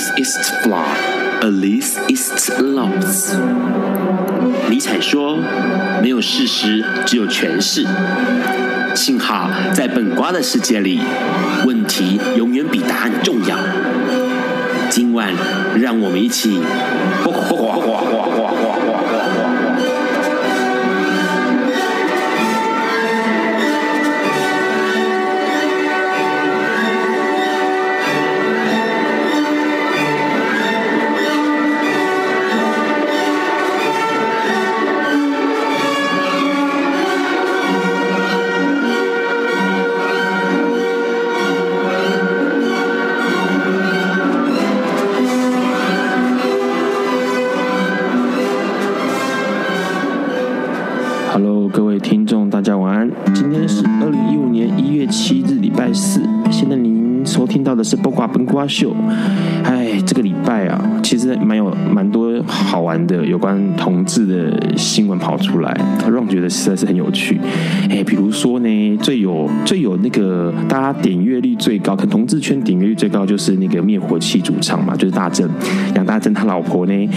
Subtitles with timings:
[0.00, 0.96] least is flawed,
[1.42, 3.36] at least is lost。
[4.70, 5.38] 尼采说
[6.00, 7.84] ：“没有事实，只有诠释。”
[8.94, 11.00] 幸好在本瓜的世界里，
[11.66, 13.56] 问题永远比答案重要。
[14.88, 15.32] 今晚，
[15.78, 16.58] 让我们一起。
[57.82, 58.94] 是八卦崩瓜秀，
[59.64, 65.74] 哎，这个礼拜啊，其实蛮有蛮多好玩的有关同志的新闻跑出来，
[66.10, 67.40] 让我觉得实在是很有趣。
[67.88, 75.48] 哎，比如说呢，最有最有那个大家点阅率最高，可同志圈点阅率最高就是那个灭火器主唱嘛，就是大正
[75.94, 77.08] 杨大正他老婆呢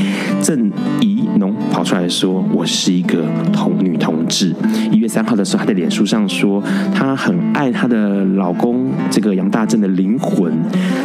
[0.42, 4.52] 郑怡农跑出来说，我是一个同女同是。
[4.92, 6.62] 一月三号的时候，她在脸书上说，
[6.94, 10.52] 她很爱她的老公这个杨大正的灵魂。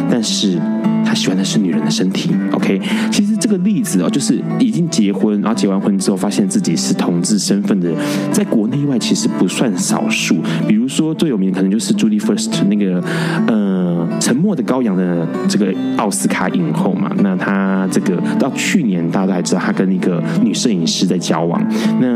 [0.09, 0.57] 但是
[1.05, 2.81] 她喜欢的是女人的身体，OK？
[3.11, 7.89] 其实这个例子哦，就是已经结婚，然后结完婚之后发现自己是同志身份的，
[8.31, 10.37] 在国内外其实不算少数。
[10.67, 13.01] 比如说最有名的可能就是 Judy First 那个
[13.47, 17.11] 呃《沉默的羔羊》的这个奥斯卡影后嘛。
[17.19, 21.65] 那他这个到去年大家都还知道他跟一个女摄影师在交往。
[21.99, 22.07] 那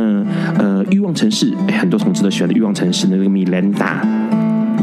[0.58, 4.23] 呃《欲望城市》很多同志都喜欢的《欲望城市》的那个 Miranda。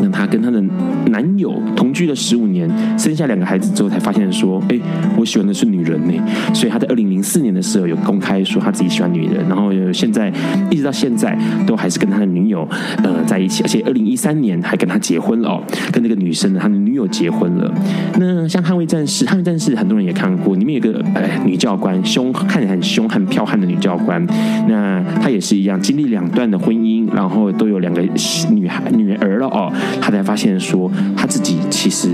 [0.01, 0.63] 那她跟她的
[1.07, 4.79] 男友同居了十五年，生下两个孩子之后，才发现说：“哎，
[5.17, 6.15] 我喜欢的是女人呢。”
[6.55, 10.33] 所以她在二零零四年的时候有公开说她自己喜欢女人，然后现在
[10.71, 11.37] 一直到现在
[11.67, 12.67] 都还是跟他的女友
[13.03, 17.73] 呃在一起，而且二零一三年还跟他结婚了哦，跟那个女生呢，他的女友结婚了。
[18.19, 24.25] 那像《捍卫战士》，《捍卫战士》很多人也看过，里面有个哎女教官，凶看起来很凶悍彪悍的女教官。
[24.69, 28.03] 那她也是一样，经历两段的婚姻，然后都有两个
[28.51, 29.73] 女孩女儿了哦。
[30.01, 32.11] 他才发现说，他自己其实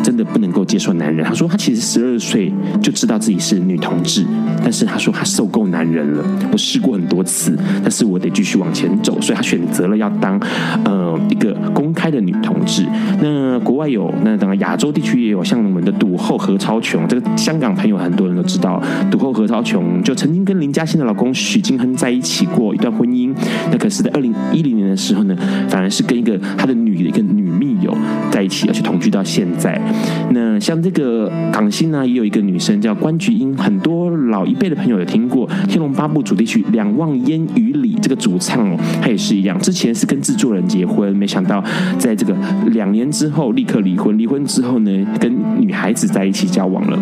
[0.00, 1.26] 真的不能够接受男人。
[1.26, 4.24] 他说他其实十二岁就知道自己是女同志，
[4.62, 6.24] 但是他说他受够男人了。
[6.52, 10.38] 我试过很多次，但是我得继续往前走，所以他选择了要当
[10.84, 12.86] 呃一个公开的女同志。
[13.20, 18.80] 那国外有，那当然亚洲地区也有，像我们的赌后何超琼，这个香港朋友很多人都知道，
[19.10, 23.34] 赌后何超琼就曾经跟林嘉欣的老公许金亨在一起过一段婚姻。
[23.72, 25.36] 那可是，在二零一零年的时候呢，
[25.68, 27.18] 反而是跟一个他的女的一个。
[27.18, 27.96] 女密友
[28.30, 29.80] 在一起，而且同居到现在。
[30.30, 41.62] 那像这个港星呢，也有一个女生叫关菊英，很多老一辈的朋友有听过《天龙八部》主题曲《两望烟雨里》这个主唱哦，她也是一样，之前是跟制作人结婚，没想到
[41.98, 42.34] 在这个
[42.72, 46.98] 两年之后立刻离婚，离婚之后呢，跟女孩子在一起交往了。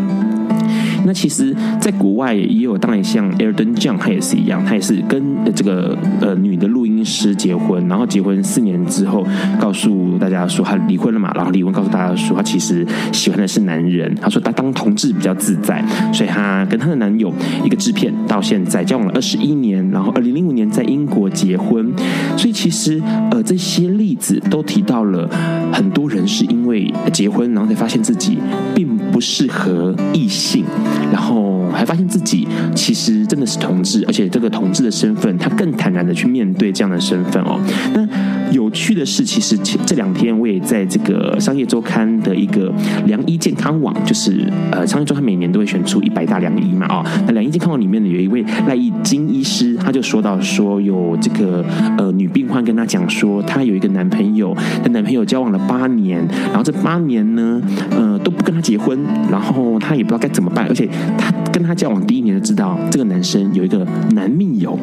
[1.07, 5.23] 那其实，在国外也有，当然像 Elton John，他也是一样，他也是跟
[5.55, 9.25] 这个呃女的录音师结婚，然后结婚四年之后，
[9.61, 15.81] 告诉大家说他离婚了嘛，然后离婚告诉大家说他其实喜欢的是男人，他说他当同志比较自在，
[16.13, 17.33] 所以他跟他的男友
[17.65, 21.93] 一个制片到现在交往了二十一年，然后二零零五年在英国结婚，
[22.37, 23.01] 所以其实
[23.31, 25.31] 呃这些例子都提到了
[25.73, 28.39] 很多人是因为结婚，然后才发现自己
[28.75, 30.65] 并不适合异性。
[31.13, 37.61] 然后还发现自己其实真的是同志，而且这个同志的身份，他更坦然的去面对这样的身份哦。
[37.95, 38.07] 那
[38.53, 42.73] 有趣的是，其实这两天我也在这个商业周刊的一个
[43.07, 47.07] 良医健康网，就是呃商业周刊每年都会选出一百大良医嘛啊、哦。
[47.27, 51.65] 那良医健康网里面呢，有一位赖艺金医师，他就说到说有这个
[51.99, 57.61] 呃女病患跟他讲说，她有一个男朋友，跟男朋友交往了八年，然后这八年呢，
[57.91, 58.99] 呃都不跟他结婚，
[59.31, 60.89] 然后他也不知道该怎么办，而且。
[61.19, 64.79] 他跟他交往第一年就知道这个男生有一个男密友，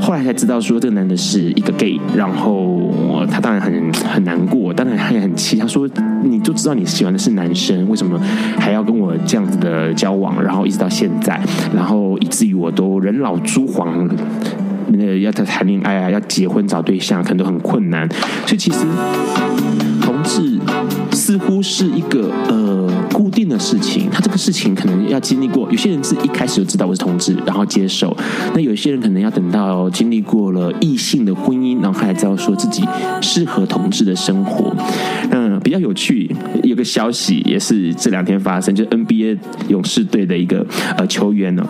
[0.00, 2.92] 后来才知道说这个男的是一个 gay，然后
[3.30, 5.88] 他当然很很难过，当然他也很气，他说
[6.24, 8.18] 你就知道你喜欢的是男生，为什么
[8.58, 10.42] 还要跟我这样子的交往？
[10.42, 11.40] 然后一直到现在，
[11.74, 14.08] 然后以至于我都人老珠黄，
[14.88, 18.08] 那要他谈恋爱啊，要结婚找对象可能都很困难，
[18.46, 18.84] 所以其实
[20.00, 20.58] 同志
[21.12, 22.71] 似乎是一个呃。
[23.12, 25.70] 固定的事情，他这个事情可能要经历过。
[25.70, 28.08] 有些人是一开始就知道我是同志，然后接受；
[28.54, 32.82] 那有些人可能要等到经历过了异性的婚姻，然后他才知道说自己
[33.20, 34.74] 适合同志的生活。
[35.30, 39.38] 嗯，比较有趣，有个消息也是这两天发生，就是 NBA
[39.68, 40.66] 勇士队的一个
[40.96, 41.66] 呃球员呢，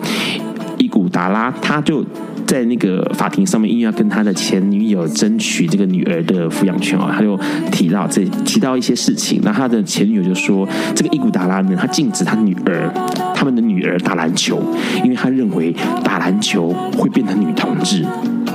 [0.77, 2.03] 伊古达拉，他就。
[2.45, 7.37] 在那个法庭上面，因为要跟他的前女友争取这个女儿的抚养权哦，他就
[7.71, 9.41] 提到这提到一些事情。
[9.43, 12.91] 那他的前女友就说，这个伊古达拉呢，他禁止他女儿
[13.35, 14.61] 他们的女儿打篮球，
[15.03, 15.73] 因为他认为
[16.03, 18.03] 打篮球会变成女同志。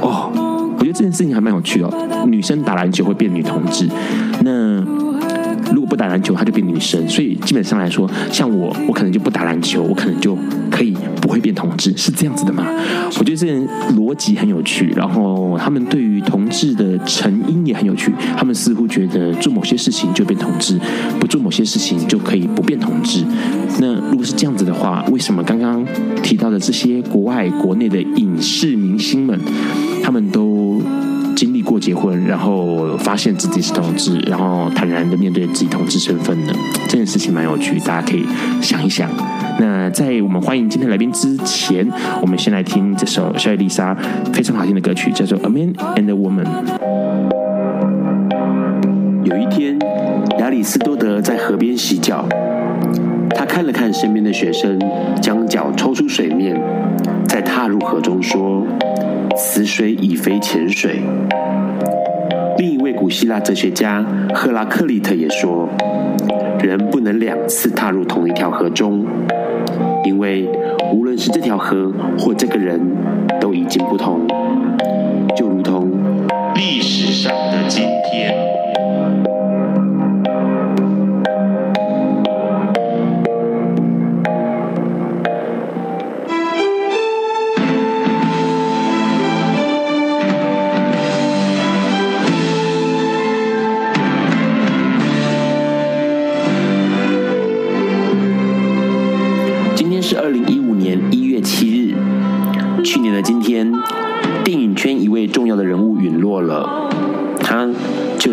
[0.00, 0.30] 哦，
[0.78, 3.88] 我觉得这件事情还蛮有趣的哦，女生打篮球会变女同志。
[4.42, 4.84] 那
[5.72, 7.08] 如果不打篮球，他就变女生。
[7.08, 10.36] 所以基本上来说，像我，我可能就不打篮球，我可能就
[10.70, 12.64] 可以不会变同志，是这样子的吗？
[13.18, 13.46] 我觉得这
[13.94, 14.92] 逻辑很有趣。
[14.96, 18.12] 然后他们对于同志的成因也很有趣。
[18.36, 20.78] 他们似乎觉得做某些事情就变同志，
[21.18, 23.24] 不做某些事情就可以不变同志。
[23.80, 25.84] 那如果是这样子的话，为什么刚刚
[26.22, 29.38] 提到的这些国外、国内的影视明星们，
[30.02, 30.82] 他们都
[31.78, 36.52] 结婚，然后发现自己是同志，然后坦然的面对自己同志身份呢？
[36.88, 38.24] 这件事情蛮有趣，大家可以
[38.60, 39.10] 想一想。
[39.60, 41.86] 那在我们欢迎今天来宾之前，
[42.20, 43.94] 我们先来听这首小野丽莎
[44.32, 46.44] 非常好听的歌曲，叫做《A Man and a Woman》。
[49.24, 49.78] 有一天，
[50.38, 52.24] 亚里斯多德在河边洗脚，
[53.30, 54.78] 他看了看身边的学生，
[55.20, 56.60] 将脚抽出水面，
[57.26, 58.64] 再踏入河中说。
[59.40, 61.00] 此水已非浅水。
[62.98, 64.04] 古希腊哲学家
[64.34, 65.68] 赫拉克利特也说，
[66.60, 69.06] 人不能两次踏入同一条河中，
[70.04, 70.50] 因为
[70.92, 72.80] 无论是这条河或这个人，
[73.40, 74.26] 都已经不同，
[75.36, 75.88] 就如同
[76.56, 77.32] 历史上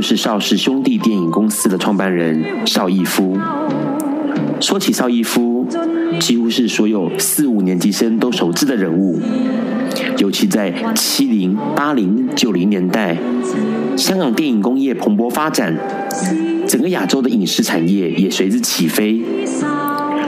[0.07, 3.35] 是邵氏兄弟电影公司的创办人邵逸夫。
[4.61, 5.67] 说起邵逸夫，
[6.19, 9.19] 几乎是所有四五年级生都熟知的人物。
[10.19, 13.17] 尤其在七零、八零、九零年代，
[13.97, 15.75] 香港电影工业蓬勃发展，
[16.67, 19.23] 整个亚洲的影视产业也随之起飞。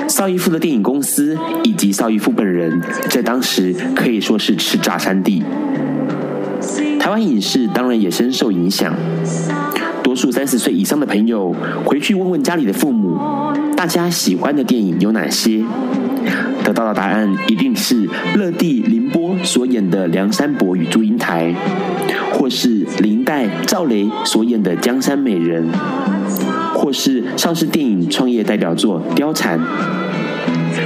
[0.10, 2.82] 邵逸夫的电影公司以及邵逸夫本人，
[3.12, 5.44] 在当时可以说是叱咤三地。
[7.00, 8.94] 台湾影视当然也深受影响。
[10.18, 11.56] 数三十岁以上的朋友
[11.86, 13.18] 回去问问家里的父母，
[13.75, 15.64] 大家喜欢的电影有哪些？
[16.64, 21.56] 得到的答案一定是乐蒂凌波所演的《梁山伯与祝英台》，
[22.34, 25.69] 或是林黛赵雷所演的《江山美人》，
[26.74, 29.58] 或是邵氏电影创业代表作《貂蝉》。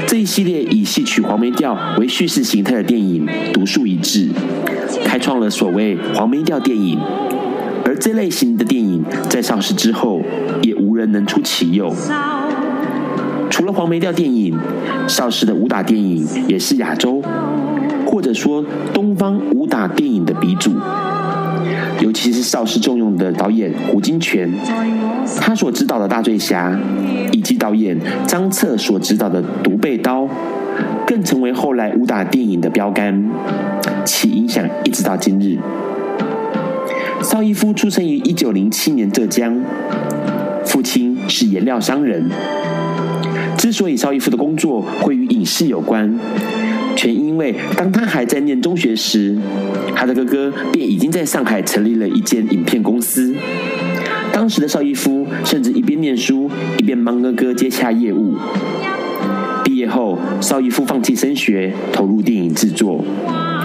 [0.05, 4.29] 这一系列以戏曲黄梅调为叙事形态的电影独树一帜，
[5.05, 6.99] 开创了所谓黄梅调电影。
[7.85, 10.21] 而这类型的电影在上市之后，
[10.61, 11.93] 也无人能出其右。
[13.49, 14.57] 除了黄梅调电影，
[15.07, 17.21] 邵氏的武打电影也是亚洲
[18.05, 18.63] 或者说
[18.93, 20.71] 东方武打电影的鼻祖。
[21.99, 24.49] 尤其是邵氏重用的导演胡金铨，
[25.39, 26.71] 他所执导的《大醉侠》，
[27.31, 27.95] 以及导演
[28.25, 30.23] 张彻所执导的《独背刀》，
[31.05, 33.29] 更成为后来武打电影的标杆，
[34.03, 35.59] 其影响一直到今日。
[37.23, 39.63] 邵逸夫出生于一九零七年浙江，
[40.65, 42.29] 父亲是颜料商人。
[43.57, 46.19] 之所以邵逸夫的工作会与影视有关，
[46.95, 49.37] 全因为当他还在念中学时，
[49.95, 53.35] 他的哥哥便已经在上海成立了一间影片公司。
[54.33, 56.49] 当时的邵逸夫甚至一边念书
[56.79, 58.35] 一边帮哥哥接洽业务。
[59.63, 63.05] 毕业后，邵逸夫放弃升学，投入电影制作，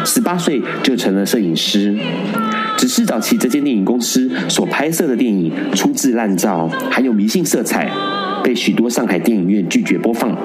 [0.05, 1.97] 十八岁就成了摄影师。
[2.77, 7.91] 只是早期这间电影公司所拍摄的电影粗制滥造，还有迷信色彩，
[8.45, 10.37] 被许多上海电影院拒绝播放。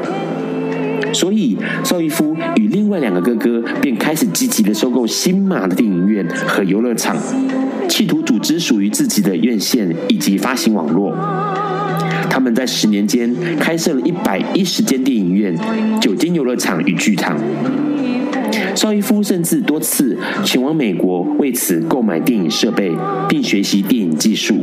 [1.14, 7.18] 所以邵逸夫与另外两个哥哥便开始积极的收购新马的电影院和游乐场，
[7.90, 11.14] 企图组织属于自己的院线以及发行网络。
[12.30, 15.54] 他们在十年间开设了一百一十间电影院、
[16.00, 17.38] 九间游乐场与剧场。
[18.75, 22.91] 邵逸夫甚至多次前往美国为此购买电影设备，
[23.27, 24.55] 并学习电影技术。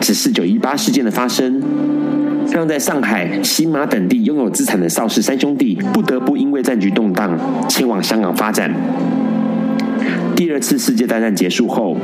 [0.00, 1.62] 只是九一八事件的发生，
[2.52, 7.38] 让在上海、新马等地拥有资产的邵氏三兄弟不得不因为战局动荡，
[7.68, 8.72] 迁往香港发展。
[10.36, 11.96] 第二次世界大战结束后，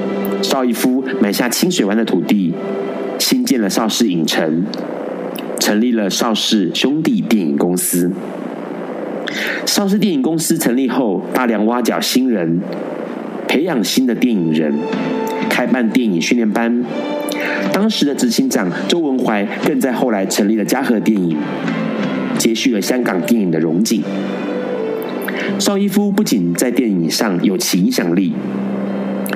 [0.43, 2.53] 邵逸夫买下清水湾的土地，
[3.19, 4.65] 新建了邵氏影城，
[5.61, 8.11] 成立了邵氏兄弟电影公司。
[9.67, 12.61] 邵氏电影公司成立后，大量挖角新人，
[13.49, 14.73] 培养新的电影人，
[15.49, 16.85] 开办电影训练班。
[17.73, 21.37] 当时的执行长周文怀更在后来成立了嘉禾电影，
[22.39, 24.03] 接续了香港电影的荣景。
[25.59, 28.33] 邵逸夫不仅在电影上有其影响力，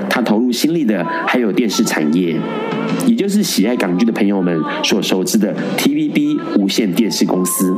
[0.09, 2.37] 他投入心力的还有电视产业，
[3.07, 7.76] 也就是喜爱港剧的朋友们所熟知的 TVB 无线电视公司。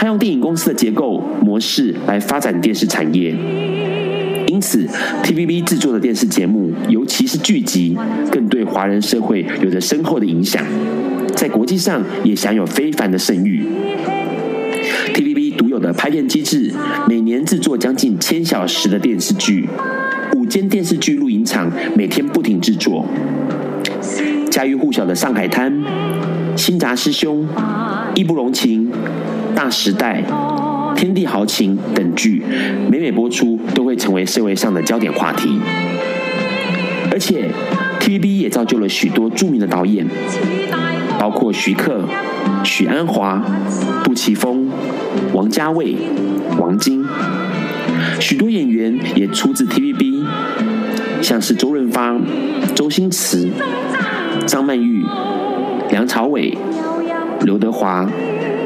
[0.00, 3.34] 他用电影公司的结构模式来发展电视产业，
[4.46, 4.86] 因此
[5.24, 7.98] TVB 制作的电视节目，尤其是剧集，
[8.30, 10.64] 更对华人社会有着深厚的影响，
[11.34, 13.64] 在国际上也享有非凡的声誉。
[15.14, 16.72] TVB 独有的拍片机制，
[17.08, 19.68] 每年制作将近千小时的电视剧，
[20.36, 23.04] 五间电视剧录影厂每天不停制作，
[24.48, 25.72] 家喻户晓的《上海滩》、
[26.56, 27.48] 《新扎师兄》、
[28.16, 28.92] 《义不容情》。
[29.54, 30.22] 大时代、
[30.96, 32.42] 天地豪情等剧，
[32.90, 35.58] 每每播出都会成为社会上的焦点话题。
[37.10, 37.50] 而且
[38.00, 40.06] ，TVB 也造就了许多著名的导演，
[41.18, 42.04] 包括徐克、
[42.62, 43.42] 许鞍华、
[44.04, 44.70] 杜琪峰、
[45.32, 45.96] 王家卫、
[46.58, 47.04] 王晶。
[48.20, 50.24] 许多演员也出自 TVB，
[51.22, 52.16] 像是周润发、
[52.74, 53.48] 周星驰、
[54.46, 55.04] 张曼玉、
[55.90, 56.56] 梁朝伟、
[57.40, 58.08] 刘德华。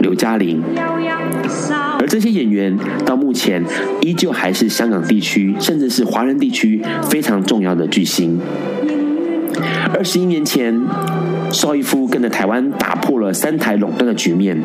[0.03, 0.61] 刘嘉玲，
[2.01, 3.65] 而这些演员到目前
[4.03, 8.39] 依旧还是香港地区，甚至是华人地区非常重要的巨星。
[9.95, 10.81] 二十一年前，
[11.53, 14.61] 邵逸夫跟着台湾打破了三台垄断的局面，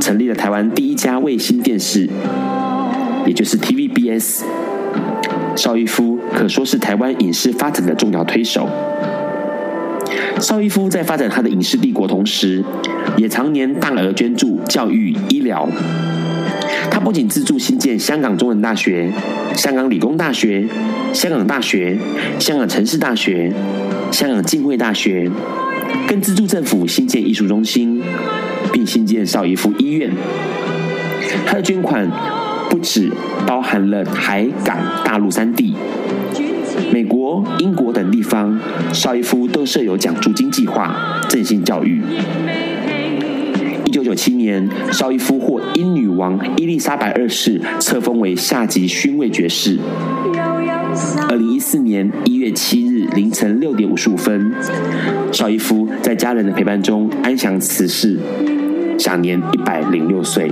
[0.00, 2.08] 成立了台湾第一家卫星电视，
[3.26, 4.42] 也就是 TVBS。
[5.54, 8.68] 邵逸夫可说是台湾影视发展的重要推手。
[10.40, 12.64] 邵逸夫在发展他的影视帝国同时，
[13.16, 15.68] 也常年大额捐助教育医疗。
[16.90, 19.10] 他不仅资助新建香港中文大学、
[19.54, 20.66] 香港理工大学、
[21.12, 21.98] 香港大学、
[22.38, 23.52] 香港城市大学、
[24.10, 25.30] 香港浸会大学，
[26.06, 28.00] 更资助政府新建艺术中心，
[28.72, 30.10] 并新建邵逸夫医院。
[31.46, 32.08] 他的捐款
[32.70, 33.10] 不止
[33.46, 35.74] 包含了海港大陆三地。
[36.92, 38.58] 美国、英国等地方，
[38.92, 40.94] 邵逸夫都设有奖助金计划，
[41.28, 42.02] 振兴教育。
[43.84, 49.78] 一九九七年，邵逸夫获英女王伊丽莎白二世册封为下级勋位爵士。
[51.28, 54.52] 二零一四年一月七日凌晨六点五十五分，
[55.32, 58.18] 邵逸夫在家人的陪伴中安详辞世，
[58.98, 60.50] 享年一百零六岁。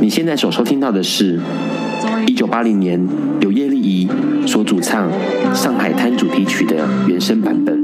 [0.00, 1.40] 你现在所收听到的是。
[2.36, 3.00] 一九八零年，
[3.40, 4.06] 由叶丽仪
[4.46, 5.08] 所主唱
[5.54, 7.82] 《上海滩》主题曲的原声版本。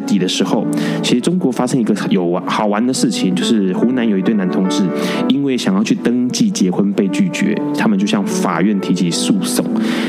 [0.00, 0.66] 底的时候，
[1.02, 4.84] 其实中国发生一个有好玩的事情，就是湖南有一对男同志，
[5.28, 9.64] 因为想要去登记结婚被拒绝，他们就向法院提起诉讼。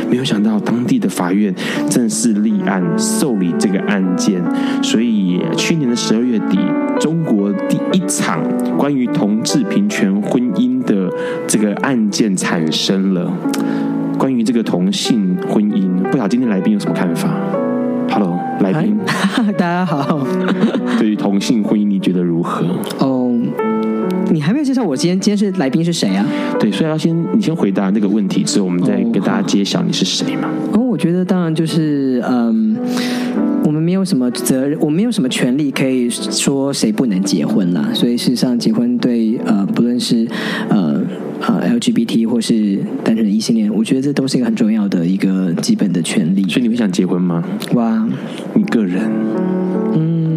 [0.10, 1.54] 没有想到当地的法院
[1.90, 4.42] 正式立案受理这个案件，
[4.82, 6.58] 所以去年的十二月底，
[7.00, 8.42] 中国第一场
[8.78, 11.10] 关于同志平权婚姻的
[11.48, 13.32] 这个案件产生了。
[14.18, 17.30] 关于这个同性婚姻，不晓今天来宾有什么看法
[18.12, 18.98] ？Hello，来宾，
[19.58, 20.26] 大家好。
[20.98, 22.66] 对于同性婚姻，你觉得如何？
[23.00, 23.32] 哦，
[24.32, 26.26] 你还没有介绍我今天今天是来宾是谁啊？
[26.60, 30.50] 对，所以要先你先回答那个问题之后，我们再跟大家揭晓你是谁嘛。
[30.74, 32.76] 哦，我觉得当然就是嗯，
[33.64, 37.90] 我们没有什么责任，我们没有什么权利可以说谁不能结婚啦。
[37.94, 40.28] 所以事实上，结婚对呃不论是
[40.70, 40.89] 呃
[41.42, 46.44] 呃 LGBT 或是单纯的异性恋，我觉得这都是一个很重要的一个基本的权利。
[46.50, 47.44] 所以你会想结婚吗？
[47.74, 48.08] 哇，
[48.54, 49.10] 你个人，
[49.96, 50.29] 嗯，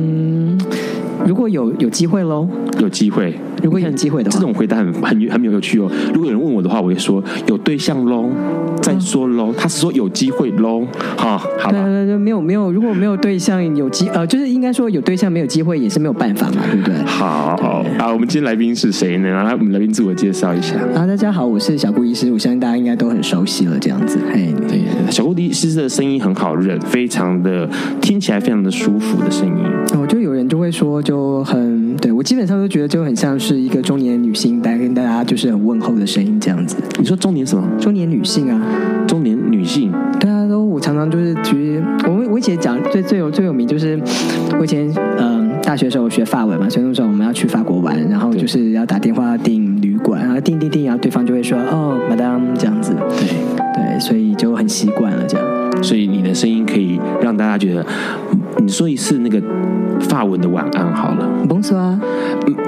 [1.27, 2.49] 如果有有机会喽，
[2.81, 3.35] 有机会。
[3.63, 5.89] 如果有机会的话，这种回答很很很有趣哦。
[6.13, 8.29] 如果有人问我的话，我会说有对象喽，
[8.81, 9.55] 再说喽。
[9.57, 10.85] 他是说有机会喽，
[11.17, 11.71] 好，好吧。
[11.71, 16.95] 对对对，没有没有，如果没有对象，有机呃，就是应该说有对象没有机会也是没有办法嘛，对不对？
[17.05, 19.29] 好，好啊，我们今天来宾是谁呢？
[19.45, 20.75] 来，我们来宾自我介绍一下。
[20.97, 24.19] 啊，大家好，我是小顾医师，我相信大家应该都很熟悉了，这样子。
[24.33, 27.69] 嘿，对，小顾医师的声音很好认，非常的
[28.01, 29.55] 听起来非常的舒服的声音。
[29.95, 34.33] 哦，就有人就会说，就很对我基本上都觉得就很像是一个中年女。
[34.33, 36.79] 女性来跟大家就是很问候的声音，这样子。
[36.99, 37.63] 你说中年什么？
[37.79, 38.59] 中年女性啊，
[39.07, 39.93] 中年女性。
[40.19, 44.01] 对啊，都我常常就是其实，我我以前讲最最有最有名就是
[44.59, 52.95] 我以前嗯、呃、大学的时候学法文嘛，所以那时候我们要去法国玩，然后就是要打电话订旅馆，然后订订订，然后对方就会说哦，Madame 这样子。
[53.11, 53.29] 对
[53.75, 55.52] 对，所以就很习惯了这样。
[55.81, 57.87] 所以你的声音可以让大家觉得，
[58.59, 59.41] 你说一次那个。
[60.09, 61.97] 法文的晚安好了甭说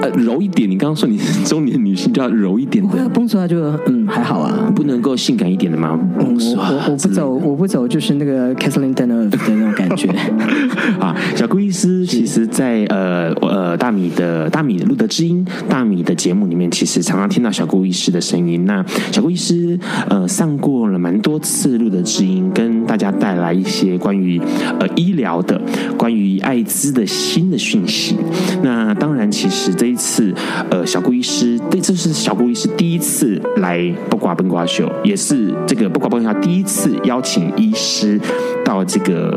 [0.01, 0.69] 呃柔一点。
[0.69, 3.09] 你刚刚说你是中年女性，就要柔一点的。
[3.09, 5.99] Bonsoir 就嗯还好啊，不能够性感一点的吗？
[6.19, 10.09] 我我我不走，我不走，就是那个 Kathleen Deneuve 的那种感觉。
[10.99, 18.65] 啊，小顾医师其实在，在呃呃大米的大米的露德知音大米的节目里面，其实常常听到小顾医师的声音。
[18.65, 19.79] 那小顾医师
[20.09, 24.39] 呃上过了蛮多次露德知音，跟大家带来一些关于
[24.79, 25.61] 呃医疗的、
[25.97, 27.05] 关于艾滋的。
[27.05, 28.15] 新的讯息，
[28.61, 30.33] 那当然，其实这一次，
[30.69, 38.19] 呃，小顾医师，这，这是小顾医师第一次来八卦笨瓜秀，也是这个八卦笨瓜秀第一次邀请医师
[38.63, 39.31] 到这个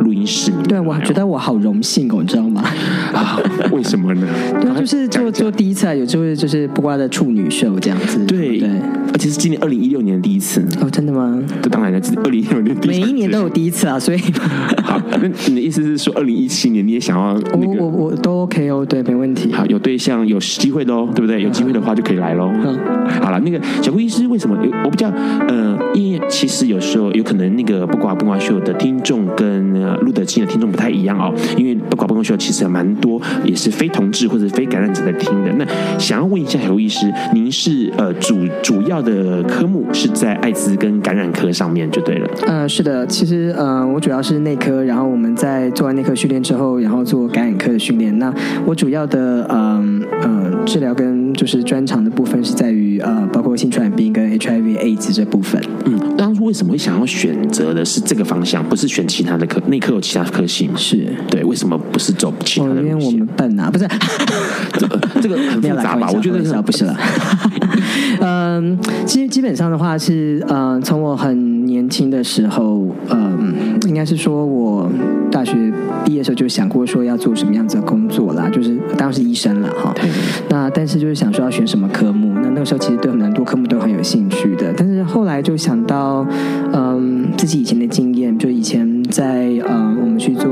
[0.00, 0.68] 录音室里面。
[0.68, 2.62] 对，我觉得我好荣幸哦，你知道吗？
[3.12, 3.38] 啊，
[3.72, 4.26] 为什么呢？
[4.60, 8.24] 对，就是做做第一次啊，有就是就是八卦的处女秀这样子。
[8.26, 8.68] 对对，
[9.14, 10.60] 而且是今年二零一六年的第一次。
[10.80, 11.40] 哦，真的吗？
[11.62, 13.00] 这当然了，是二零一六年第一次。
[13.00, 14.18] 每一年都有第一次啊，所以。
[14.82, 17.34] 好，那你的意思是说，二零一七年你也想要？
[17.52, 19.52] 我我我都 OK 哦，对，没问题。
[19.52, 21.40] 好，有对象有机会的哦，对不对？
[21.40, 22.50] 有机会的话就可以来喽。
[22.52, 22.76] 嗯，
[23.22, 24.54] 好了，那个小顾医师为什么？
[24.84, 25.08] 我比较
[25.48, 35.52] 呃，因为其实有时候有可能那个八卦笨瓜秀的听众跟露德知音的听众不太一样哦，因为八卦笨瓜秀其实蛮多也是非同志或者非感染者在听的。
[35.52, 35.66] 那
[35.98, 42.28] 想要问一下小顾医师，您是呃主主要的科目是在艾滋跟感染科上面就对了。
[42.46, 48.18] 呃，是的，其实呃我主要是内科，然后我们在做完内科训练之后，然后做感染科的训练。
[48.18, 48.32] 那
[48.64, 55.62] 我主要的嗯呃治疗跟就是专长的部分是在于呃包括性传染病跟 HIV AIDS 这部分。
[55.84, 59.60] 嗯，当初为什么会想要选择的是这个方向，不是选其他的科？
[59.66, 60.74] 内科有其他科系吗？
[60.76, 62.82] 是对，为什么不是走其他的？
[62.82, 63.86] 因为我们笨啊，不是
[64.78, 66.08] 这个这个很复杂吧？
[66.14, 66.96] 我觉得是不是了。
[68.26, 74.90] 嗯，其实基本上的话是嗯，从我很年轻的时候，嗯，应该是说我
[75.30, 75.52] 大学
[76.04, 79.92] 毕业的时候就想过说要做什么样子的工作啦，就是当时医生了哈。
[79.94, 80.10] 对。
[80.48, 86.26] 那但是就是想说要选什么科目，那那个时候其实对很多科目都很有兴趣的，但是后来就想到，
[86.72, 90.48] 嗯，自己以前的经验，就以前在嗯我们去做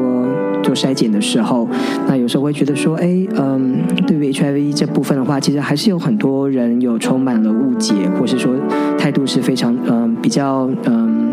[0.63, 1.69] 做筛检的时候，
[2.07, 8.55] 那有时候会觉得说，哎，嗯，对于 HIV 这部分的话，其实还是有很多人有充满了误解，或是说
[8.99, 11.33] 态度是非常嗯比较嗯。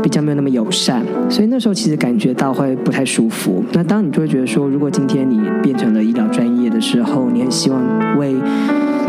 [0.00, 3.64] 比较没有那么友善，所以那时候其实感觉到会不太舒服。
[3.72, 7.82] 那当你就会觉得说，如果今天你变成了医疗专业的时候，你很希望
[8.16, 8.36] 为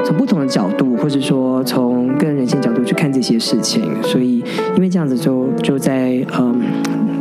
[0.04, 3.84] 从不同的角度，或者说从个人人性角度去看这些事情。
[4.02, 4.44] 所以
[4.76, 6.60] 因为这样子，就就在嗯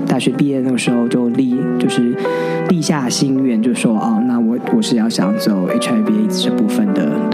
[0.08, 2.14] 大学毕业那个时候就立就是
[2.70, 7.27] 立下心愿，就说哦，那我我是要想走 HIV 这部分的。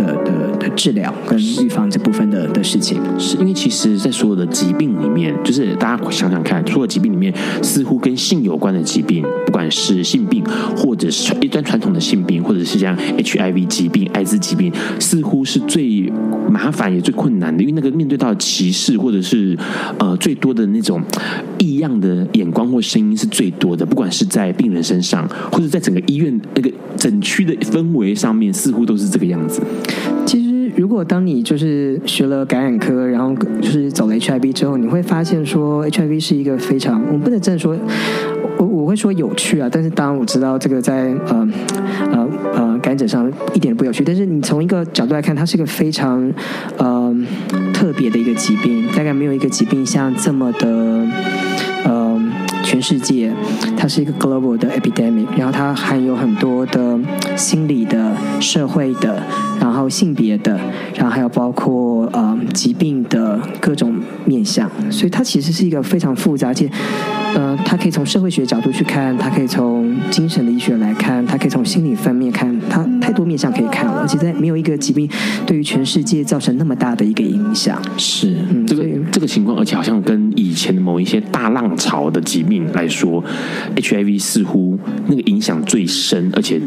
[0.77, 7.33] 治疗跟预防这部分的的事情，是因为其实，在所有的疾病里面，就是大家想想看，所有疾病里面，
[7.63, 10.43] 似乎跟性有关的疾病，不管是性病，
[10.77, 16.13] 或者是一般传统的性病，或者是像 HIV 疾病、艾滋疾病，似乎是最
[16.51, 19.57] 麻烦也最困难的，因为那个面对到歧视，或者是
[19.99, 21.03] 呃最多的那种
[21.59, 29.61] 异样的眼光或声音是最多的，不管是在病人身上，或者在整个医院那个整区的氛围上面，似乎都是这个样子。
[30.27, 30.44] 其实。
[30.77, 37.77] 如果当你就是学了感染科，然后就是走了 HIV 之后，你会发现说 HIV 是一个非常，我不能这样说，
[38.59, 41.49] 我我会说有趣啊，但是当然我知道这个在呃
[42.13, 44.03] 呃呃感染者上一点都不有趣。
[44.05, 46.33] 但是你从一个角度来看，它是一个非常
[46.77, 47.15] 呃
[47.73, 51.07] 特别的一个疾病，大概没有一个疾病像这么的
[52.65, 53.31] 全世界，
[53.77, 56.99] 它是一个 global 的 epidemic，然后它含有很多的
[57.37, 59.23] 心理的、社会的，
[59.61, 60.59] 然后性别的，
[60.97, 66.69] 然后还有包括呃疾病的各种面向，所以它其实是一个非常复杂而且。
[67.35, 74.01] 呃，他可以从社会学角度去看，他可以从精神的医学来看，他可以从心理方面看，他太多面向可以看了。
[74.01, 75.09] 而且在没有一个疾病
[75.45, 77.83] 对于全世界造成那么大的一个影响。
[77.97, 83.23] 是，嗯，这个这个情况，而且好像跟以前的某一些大浪潮的疾病来说
[83.75, 86.61] ，HIV 似乎那个影响最深，而且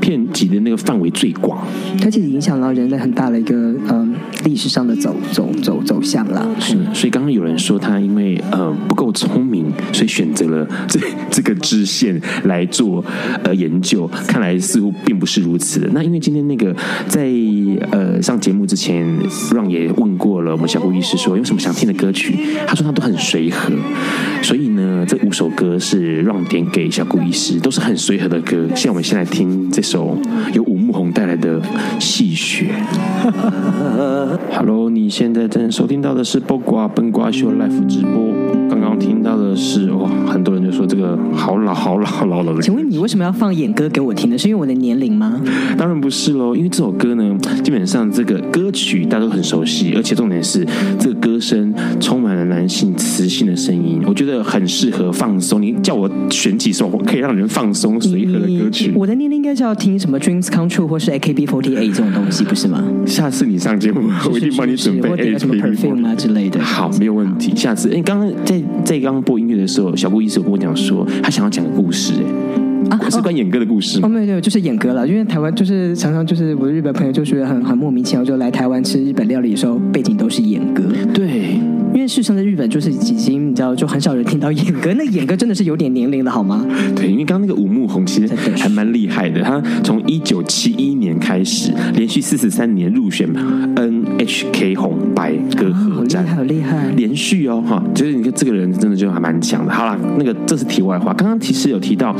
[0.00, 1.66] 遍及的那个范围最广。
[2.00, 3.56] 它其实影响到人类很大的一个
[3.88, 6.48] 嗯历史上的走走走走向了。
[6.60, 10.03] 是，所以刚刚有人说他因为呃不够聪明，所以。
[10.06, 13.04] 选择了这这个支线来做
[13.42, 15.88] 呃研究，看来似乎并不是如此的。
[15.92, 16.74] 那因为今天那个
[17.08, 17.28] 在
[17.90, 19.06] 呃上节目之前
[19.50, 22.36] ，Ron 也问过了我们小顾医师说有什么想听的歌曲，
[22.66, 23.72] 他说他都很随和，
[24.42, 28.68] 所以呢这五首歌是 Ron 点给小顾医师，都是很随和的歌。
[28.74, 30.18] 像我们现在听这首
[30.52, 31.60] 由吴牧宏带来的
[32.00, 32.66] 《细雪》。
[34.52, 38.63] Hello，你现在正收听到的是播瓜奔瓜秀 Live 直播。
[38.96, 42.60] 听到的是哇，很多人就说这个好老好老好老了。
[42.60, 44.38] 请问你为什么要放演歌给我听呢？
[44.38, 45.40] 是因为我的年龄吗？
[45.76, 50.66] 当然不是喽，因为这首歌呢，基本上这个歌曲大家都很熟悉，而且重点是
[50.98, 55.60] 这个歌声充满了男性磁性的声音，我觉得很适合放松。
[55.60, 58.92] 你叫我选几首可以让人放松随和的歌曲？
[58.94, 62.82] 我的年龄应该是要听什么 Dreams Come True 或是 AKB48 这种东西，不是吗？
[63.06, 66.60] 下次你上节目，我一定帮你准备 AKB48 啊之类的。
[66.60, 67.54] 好，没有问题。
[67.56, 68.62] 下次，哎，刚刚在。
[68.84, 72.12] 在刚刚播音乐的时候，小顾医师有跟我讲说，他想要讲个故事，
[72.90, 74.06] 哎，啊，是关演歌的故事吗？
[74.06, 75.08] 哦，没有没有，就是演歌了。
[75.08, 80.82] 因为台湾就是常常就是我的日本朋友就觉得很很莫名其妙，就来台湾吃日本料理的时候，背景都是演歌。
[81.12, 81.58] 对。
[81.94, 84.92] 因为事实上，在日本就是已经你知道，就很少人听到演歌。
[84.94, 86.66] 那演歌真的是有点年龄的好吗？
[86.96, 89.40] 对，因为刚刚那个五木宏其实还蛮厉害的。
[89.42, 93.32] 他从一九七一年开始，连续四十三年入选
[93.76, 97.80] NHK 红白歌合战，好厉害，好厉害，连续哦哈。
[97.94, 99.72] 就是你看这个人真的就还蛮强的。
[99.72, 101.14] 好了，那个这是题外话。
[101.14, 102.14] 刚刚其实有提到，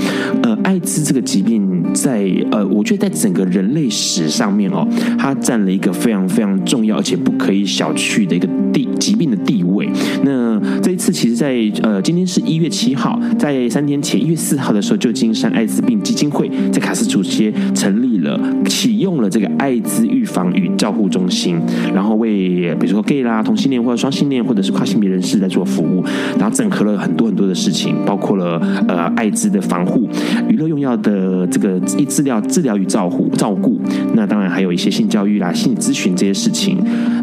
[0.45, 4.87] 呃，艾滋这个疾病在呃，我觉得在整个人类史上面哦，
[5.19, 9.89] 它占了一个非常非常重要而且不可以小觑的一个地疾病的地位。
[10.23, 21.61] 那这一次，其实在，呃，今天是一月七号，在三天前一月四号的时候，旧金山艾滋病基金会在卡斯主街成立了，启用了这个艾滋预防与照护中心，
[21.95, 26.03] 然后为比如说 gay 啦、同性恋或者双性恋或者是跨性别人士来做服务，
[26.37, 30.09] 然后整合了很多很多的事情，包括了呃艾滋的防护、
[30.49, 33.81] 娱乐用药的这个一治疗、治疗与照护、照顾，
[34.15, 36.79] 那当然还有一些性教育啦、心理咨询这些事情。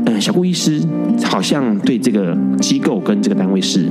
[0.05, 0.81] 嗯、小顾医师
[1.25, 2.37] 好像对这个。
[2.61, 3.89] 机构跟这个单位是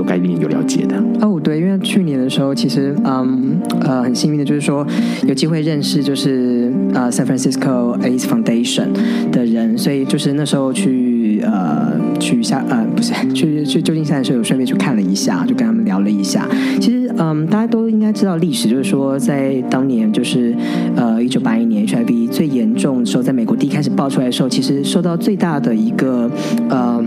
[0.00, 1.38] 有概念、有了解的哦。
[1.42, 4.86] 对，因为去年的时候，其实嗯呃很幸运的就是说
[5.26, 8.88] 有机会认识就是呃 San Francisco AIDS Foundation
[9.30, 16.46] 的人，所以就是那时候去呃去下呃不是 去去旧金山的时候，有顺便去看了一下，就跟他们聊了一下。
[16.80, 20.54] 其实嗯大家都应该知道历史，就是说在当年就是
[20.96, 26.30] 呃一九八一年 HIV 最严重的时候，在美国第一开始爆出来的时候，其实受到最大的一个
[26.68, 27.02] 呃。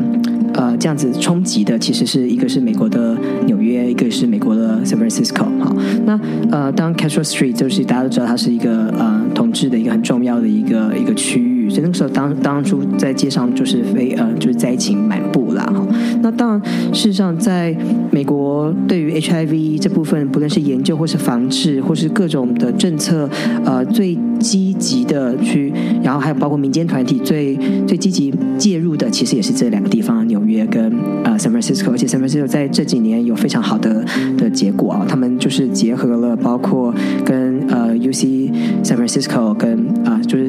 [0.53, 5.45] 呃，这样子冲击的其实是一个是美国的纽约，一个是美国的 San Francisco。
[5.59, 6.19] 好，那
[6.51, 15.63] 呃，当 Castro Street 就是大家都知道它是一个呃统治的一个很重要的一个一个区域，所以那个时候当当初在街上就是非呃就是灾情满布啦。
[15.65, 15.85] 哈，
[16.21, 16.61] 那当然
[16.93, 17.75] 事实上在
[18.11, 23.29] 美国对于 HIV 这部分，不论是研究或是防治或是各种的政策，
[23.65, 25.71] 呃，最积极的去，
[26.03, 30.91] 然后还有包括民间团体最最积极介入的，其实也是这两个地方纽约跟
[31.23, 34.03] 呃 San Francisco，而且 San Francisco 在这几年有非常好的
[34.37, 38.51] 的结果啊，他们就是结合了包括跟呃 UC
[38.83, 40.42] San Francisco 跟啊、呃、就是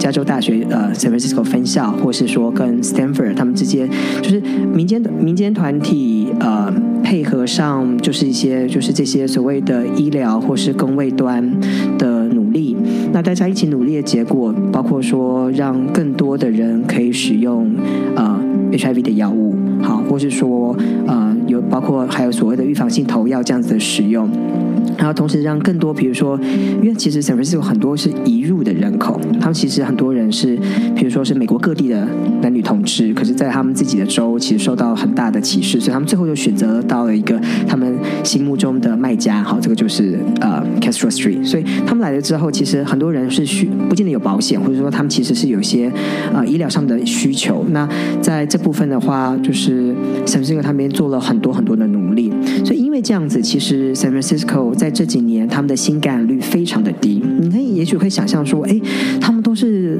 [0.00, 3.88] 加州大学呃 San Francisco 分校，或是说跟 Stanford 他们之间，
[4.22, 4.40] 就是
[4.74, 6.72] 民间民间团体呃
[7.04, 11.44] 配合上，就是一些就是这些所谓的医疗或是工位端
[11.98, 12.74] 的努力，
[13.12, 17.70] 那大家一起努力的结果，包括说让更多的人可以使用
[18.16, 18.40] 呃。
[18.70, 24.30] HIV 的药物，好，或是说，呃，有包括还有所谓的预防性投药这样子的使用，
[25.00, 26.38] 然后同时让更多，比如说，
[26.82, 30.58] 因为其实 San Francisco 很多是移入的人口，他们其实很多人是，
[30.94, 32.06] 比如说是美国各地的
[32.42, 41.42] 男女同志，可是，在他们自己的州其实受到很大的歧视，所以他们最后就选择到了一个他们心目中的卖家，好，这个就是呃 Castro Street。
[41.46, 45.90] 所以他们来了之后，其实很多人是需不见得有保险，或者说他们其实是有一些
[46.34, 47.64] 呃医疗上的需求。
[47.70, 47.88] 那
[48.20, 49.94] 在这部分的话，就是
[50.26, 52.30] San Francisco 他们做了很多很多的努力，
[53.00, 57.22] 这样子，其实 San Francisco 在这几年他们的新感染率非常的低。
[57.40, 58.80] 你可以也许会想象说，哎，
[59.20, 59.98] 他们都是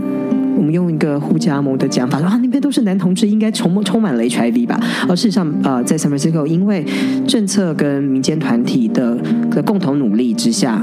[0.57, 4.81] 我们用一个互加盟的讲法说啊，那边都是男同志，应该充充满了 HIV 吧？
[5.09, 6.85] 而事实上，呃，在 San Francisco，因为
[7.27, 9.17] 政策跟民间团体的
[9.51, 10.83] 的共同努力之下，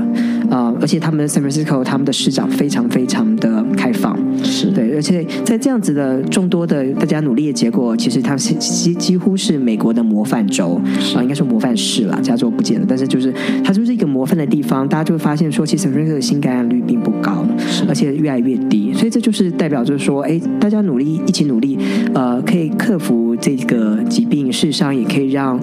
[0.49, 10.79] 呃，而且他们 San Francisco 他们的市长非常非常的开放，是对，而且在这样子的众多的大家努力的结果，其实它是几几乎是美国的模范州
[11.15, 17.45] 啊，应该说模范市啦，加州不见了，但是就是它就是一个模范的地方，大家就会发现说，其实 San Francisco 的新感染率并不高，
[17.87, 21.77] 而且越来越低，所以这就是代表就是说，哎，大家努力一起努力，
[22.13, 25.57] 呃，可以克服这个疾病，事实上也可以让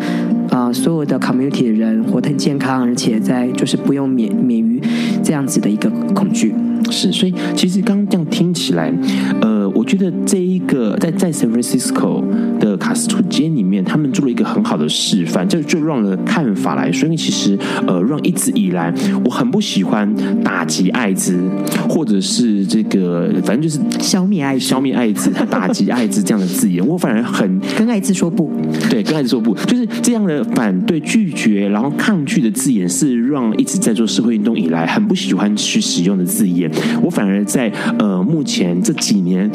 [0.50, 4.80] 啊、呃、所有的 community 的人活得很健康，而且在就是不用免免于
[5.22, 6.54] 这样子的一个恐惧。
[6.90, 8.92] 是，所以其实刚刚这样听起来，
[9.40, 12.22] 呃，我觉得这一个在在 San Francisco
[12.58, 15.48] 的卡斯图街里面，他们做了一个很好的示范。
[15.48, 18.92] 就就让的看法来说，因为其实呃，让一直以来
[19.24, 21.40] 我很不喜欢打击艾滋，
[21.88, 28.52] 或者是这个反正就是消灭艾消灭艾滋、打击艾滋这样的字眼，我反而很 跟艾滋说不。
[28.90, 36.70] 对，跟艾滋说不，就是这样的反对、拒绝，然后抗拒的字眼，是让一直在做社会运动以来很不喜欢去使用的字眼。
[37.02, 39.50] 我反而在呃目前这几年，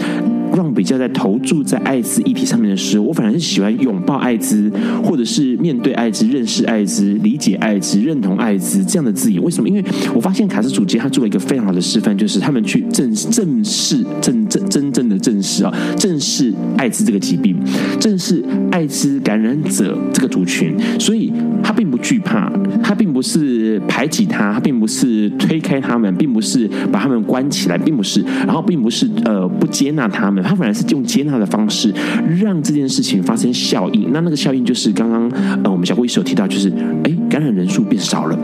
[0.55, 4.71] 让比较在投注在艾滋议题上面的时候，我反而是喜欢拥抱艾滋，
[5.03, 9.43] 或者是面对艾滋、认识艾滋、理解艾滋、认同艾滋这样的字眼。
[9.43, 9.67] 为什么？
[9.67, 9.83] 因为
[10.15, 17.55] 我发现卡斯主街他做了一个非常好的示范，就是他们去正正式正正真正正视啊，正视艾滋这个疾病，
[17.99, 21.31] 正视艾滋感染者这个族群，所以
[21.63, 22.51] 他并不惧怕，
[22.83, 31.93] 他并不是排挤他，他并不是推开他们，并不是把他们关起来，并不是，然后并不是呃不接纳他们，他反而是用接纳的方式
[32.39, 34.11] 让这件事情发生效应。
[34.11, 35.29] 那那个效应就是刚刚
[35.63, 36.71] 呃我们小郭医师有提到，就是
[37.03, 38.37] 哎感染人数变少了，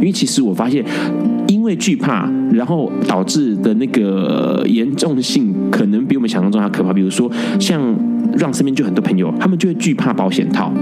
[0.00, 0.84] 因为其实我发现
[1.48, 6.92] 因为惧怕，然后导致的那个严重性可能比我们想象中还可怕。
[6.92, 7.80] 比如说像
[8.36, 10.72] 让身边就很多朋友，他们就会惧怕保险套。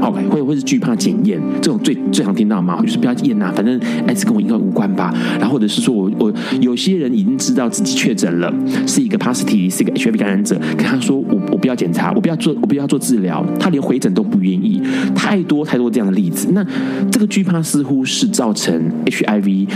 [0.00, 5.14] OK，会会是惧怕检验这种最最常听到嘛，就是不要验呐，反正艾滋跟我应该无关吧。
[5.38, 8.52] 然后或者是说我我有些人已经知道自己确诊了，
[8.84, 14.82] 是一个 positive，是一个 HIV 感染者，跟他说我我不要检查，我不要做我不要做治疗，他连回诊都不愿意。
[15.14, 16.66] 太多太多这样的例子，那
[17.08, 19.68] 这个惧怕似乎是造成 HIV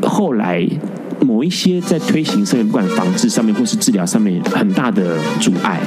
[0.00, 0.66] 后来
[1.24, 5.80] 某一些在推行上面，不管防治上面或是治疗上面很大的阻碍。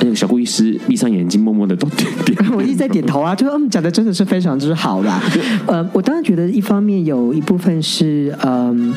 [0.00, 2.52] 那个小顾医师闭上眼睛，默默的都点点。
[2.52, 5.22] 我一直在点头啊，就嗯，讲的真的是非常之好啦。
[5.66, 8.92] 呃，我当然觉得一方面有一部分是嗯。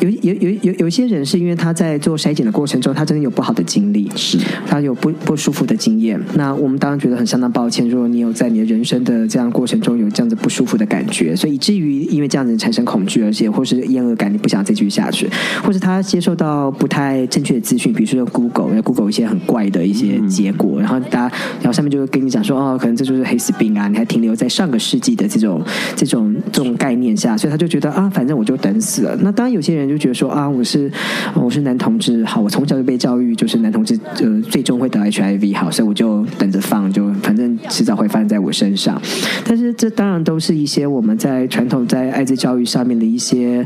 [0.00, 6.20] 有有有有有些人是因为他在做筛检的过程中，他真的有不好的经历，是他有不不舒服的经验。
[6.34, 15.28] 那我们当然觉得很相当抱歉，如果你有在你的人生的这样过程中有这样子不舒服的感觉，所以以至于因为这样子产生恐惧，而且或是厌恶感，你不想再继续下去，
[15.62, 25.62] 或是他接受到不太正确的资讯，比如说 Google，要 Google 一些很怪的一些结果，然后大家然后上面就会跟你讲说，哦，可能这就是黑死病啊，你还停留在上个世纪的这种
[25.94, 29.16] 这种这种概念下，所以他就觉得啊，反正我就等死了。
[29.22, 29.85] 那当然有些人。
[29.88, 30.90] 就觉得说啊，我是
[31.34, 39.00] 我是男同志，好，我从小就被教育，就是男同志呃最终会得 HIV，好，所以我就等着放，就反正迟早会发生在我身上。
[39.46, 43.64] 但是这当然都是一些我们在传统在艾滋教育上面的一些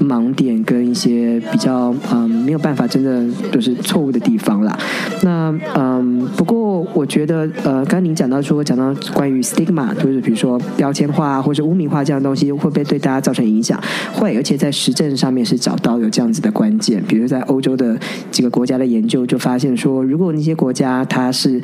[0.00, 4.76] 盲点跟一些比较嗯没有办法真的就是错误的地方啦。
[5.22, 13.80] 那嗯，不过我觉得呃，刚刚您讲到说讲到关于 stigma，就是比如说标签化或者污名化这样的东西，会不会对大家造成影响？
[14.12, 15.59] 会，而且在实证上面是。
[15.60, 17.96] 找到有这样子的关键，比如在欧洲的
[18.30, 21.60] 几个国家的研究就发现说，如果那些国家它是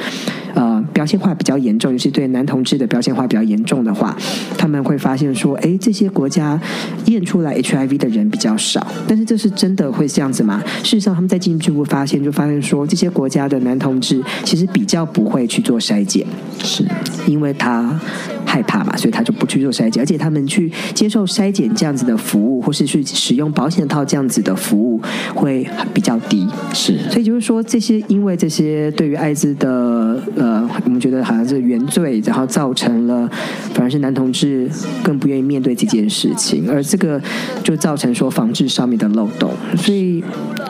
[0.57, 4.16] 呃标签化比较严重，尤其对男同志的标签化比较严重的话，
[4.59, 6.61] 他们会发现说，哎，这些国家
[7.05, 8.85] 验出来 HIV 的人比较少。
[9.07, 10.61] 但是这是真的会这样子吗？
[10.83, 16.27] 事实上，他们在进一步发现，就发现说，这些国家的男同志其实比较不会去做筛检，
[16.59, 16.85] 是
[17.29, 18.01] 因为他。
[18.49, 25.03] 害怕嘛，所以他就不去做筛检，而且他们去接受筛检这样子的服务，或是去使用保险套这样子的服务
[25.35, 26.47] 会比较低。
[26.73, 33.29] 是，所以就是说，这些因为这些对于艾滋的呃，呃我们觉得好像是原罪，然后造成了
[33.75, 34.71] 反而是男同志
[35.03, 37.21] 更不愿意面对这件事情，而这个
[37.65, 39.51] 就造成说防治上面的漏洞。
[39.77, 40.23] 所以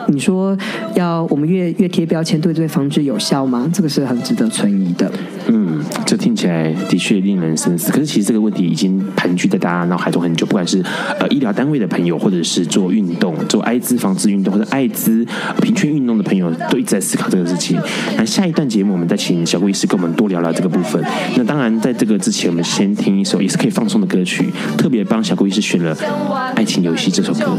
[0.07, 0.57] 你说
[0.95, 3.69] 要我们越越贴标签，对对防治有效吗？
[3.71, 5.11] 这个是很值得存疑的。
[5.49, 7.91] 嗯，这听起来的确令人深思。
[7.91, 10.83] 可是其实这个问题已经盘踞在大家脑海中很久，不管是
[11.19, 15.25] 呃医疗单位的朋友，或者是做运动、做艾滋防治运动或者艾滋
[15.61, 17.79] 平权运动的朋友，都一直在思考这个事情。
[18.17, 21.03] 那下一段节目，我们再请小医师跟我们多聊聊这个部分。
[21.35, 25.95] 那当然，在这个之前，我们先听一首也是可以放松的歌曲，特别帮小顾医师选了
[26.55, 27.57] 《爱情游戏》这首歌。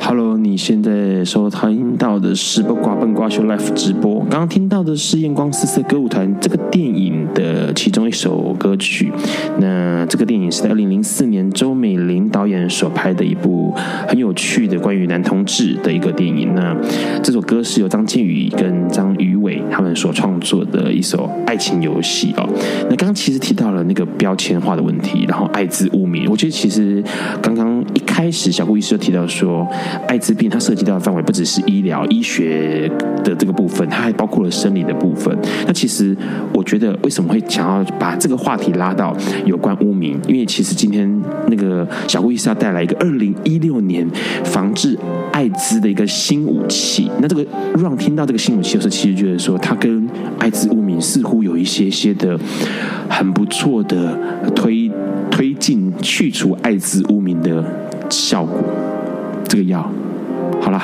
[0.00, 4.20] Hello，你现在收听到的是《八卦笨瓜秀》Live 直播。
[4.30, 9.12] 刚刚听到的是验光四射歌舞团这个电影的其中一首歌曲。
[9.58, 13.74] 那这个电影是在二零零四年周美玲导演所拍的一部
[14.08, 16.54] 很有趣的关于男同志的一个电影。
[16.54, 16.74] 那
[17.22, 22.48] 这首歌是由张靖宇跟张宇伟他们所创作的一首爱情游戏哦。
[22.88, 26.28] 那刚刚其实提到了那个标签化的问题，然后艾滋污名。
[26.30, 27.02] 我觉得其实
[27.42, 29.66] 刚刚一开始小顾医师就提到说。
[30.08, 32.90] 艾滋病它涉及到的范围不只是医疗医学
[33.22, 35.36] 的这个部分，它还包括了生理的部分。
[35.66, 36.16] 那其实
[36.52, 40.20] 我觉得为什么会想要把这个话题拉到有关污名？
[40.26, 41.08] 因为其实今天
[41.46, 44.08] 那个小顾医师要带来一个二零一六年
[44.44, 44.98] 防治
[45.32, 47.08] 艾滋的一个新武器。
[47.20, 47.46] 那这个
[47.78, 52.38] 让听到这个新武器的时候，其实觉得说它跟艾滋污名似乎有一些些的
[53.08, 54.18] 很不错的
[54.54, 54.90] 推
[55.30, 57.64] 推进去除艾滋污名的
[58.08, 58.62] 效果。
[59.50, 59.90] 这个药，
[60.60, 60.80] 好了，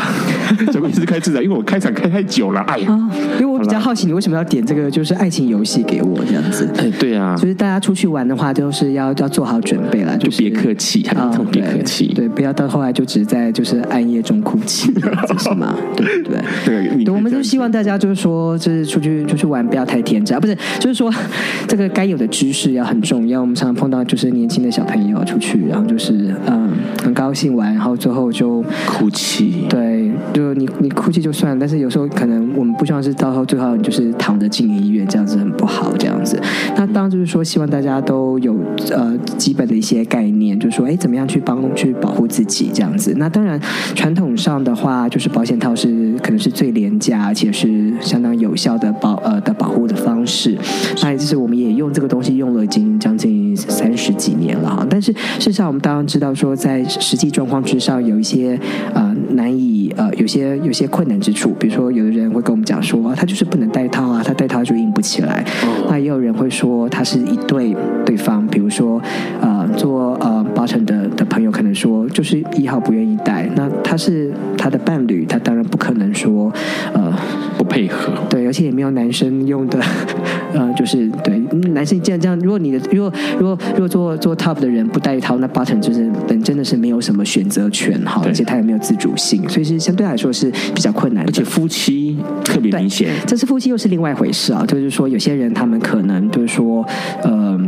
[0.73, 6.69] 小顾医师开自然，因为我开场开太久了，哎呀，啊，因为我比较好奇你为什么要点这个，就是爱情游戏给我这样子。
[6.79, 14.93] 哎，对啊，就是大家出去玩的话，就是要要做好准备了，就别客气， 啊，别客气，对，不要到后来就只在就是暗夜中哭泣，
[15.39, 15.77] 是吗？
[15.97, 21.13] 对对对，对，我们就希望大家就是说，就是出去出去玩不要太天真，不是，就是说
[21.69, 23.41] 这个该有的知识要很重要。
[23.41, 26.67] 我们常常碰到就是年轻的小朋友出去，然后就是嗯。
[27.03, 29.66] 很高兴玩，然后最后就哭泣。
[29.69, 36.41] 对，就你你哭泣就算了，但是有时候可能我们不希望是到后最后你就是躺着进医院，这样子很不好，这样子。
[36.77, 38.57] 那当然就是说，希望大家都有
[38.91, 43.15] 呃基本的一些概念，就是说，哎，怎么样去帮去保护自己这样子。
[43.17, 43.61] 那当然，
[43.95, 50.57] 传统上的话，就是保险套是可能是最廉价而且是相当有效的保呃的保护的方式。
[51.03, 54.87] 那也就是我们也用这个东西用了已经将近三十几年了哈。
[54.89, 58.59] 但是事实上，我们当然知道说在实际状况之上有一些
[58.93, 59.56] 呃难以
[59.97, 65.45] 呃有些有些困难之处，比如说有的人会跟我们讲说，他就是不能戴套啊，他戴套就硬不起来。
[65.89, 69.01] 那也有人会说他是一对对方，比如说
[69.41, 76.53] 呃做呃八成的的朋友可能说就是一号不愿意戴，那他是他的伴侣，他当然不可能说
[76.93, 77.13] 呃
[77.46, 77.46] 不
[77.77, 78.13] 配合。
[78.31, 79.79] 对，而且也没有男生用的
[80.55, 81.39] 呃就是对
[81.73, 86.77] 男生既然这样，如果你的如果如果如果做做 top 的人不戴套，那 button 就是本真的是。
[86.77, 91.31] 没有什么选择权哈，而且他也没有自主性，所以是相对来说是比较困难的。
[91.31, 94.63] 而且夫妻特别明显，这是夫妻又是另外一回事啊。
[94.69, 96.87] 就是说，有些人他们可能就是说，
[97.23, 97.59] 呃，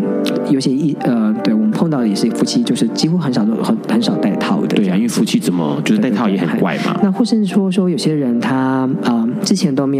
[0.51, 4.77] 有些一呃，对我们碰到的也是夫妻，就是几乎很少都很很少戴套的。
[4.77, 7.01] 对啊，因为夫妻怎么就是戴套也很怪嘛。
[7.03, 9.97] 那或甚至说说有些人他啊、呃、之前都没有。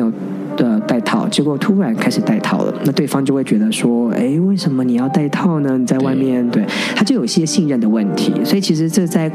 [0.57, 5.79] 的戴套，结果突然开始戴套了，那对方就会觉得说，哎，为什么你要戴套呢？
[5.79, 8.33] 你在外面，对，对，他就有一些信任的问题。
[8.45, 9.31] 所以其实这在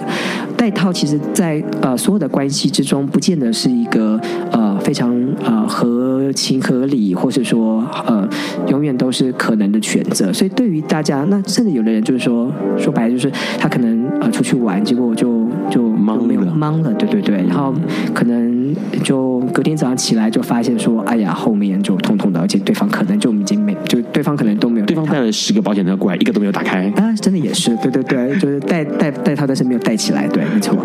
[0.58, 4.20] 戴套，其实在呃所有的关系之中，不见得是一个
[4.52, 8.28] 呃非常呃合情合理，或是说呃
[8.68, 10.34] 永远都是可能的选择。
[10.34, 17.74] 所以对于大家，那甚至有的人就是说，说白了就是他可能呃出去玩，结果就就懵了，懵了，对对对，然后
[18.14, 21.02] 可能就隔天早上起来就发现说。
[21.04, 30.78] 哎呀，后面就痛痛的，而且对方可能就已经没，就对方可能都没有，对方带了十个保险套过来，一个都没有打开啊，真的也是，对对对，就是带带带套，但是没有带起来，对，没错。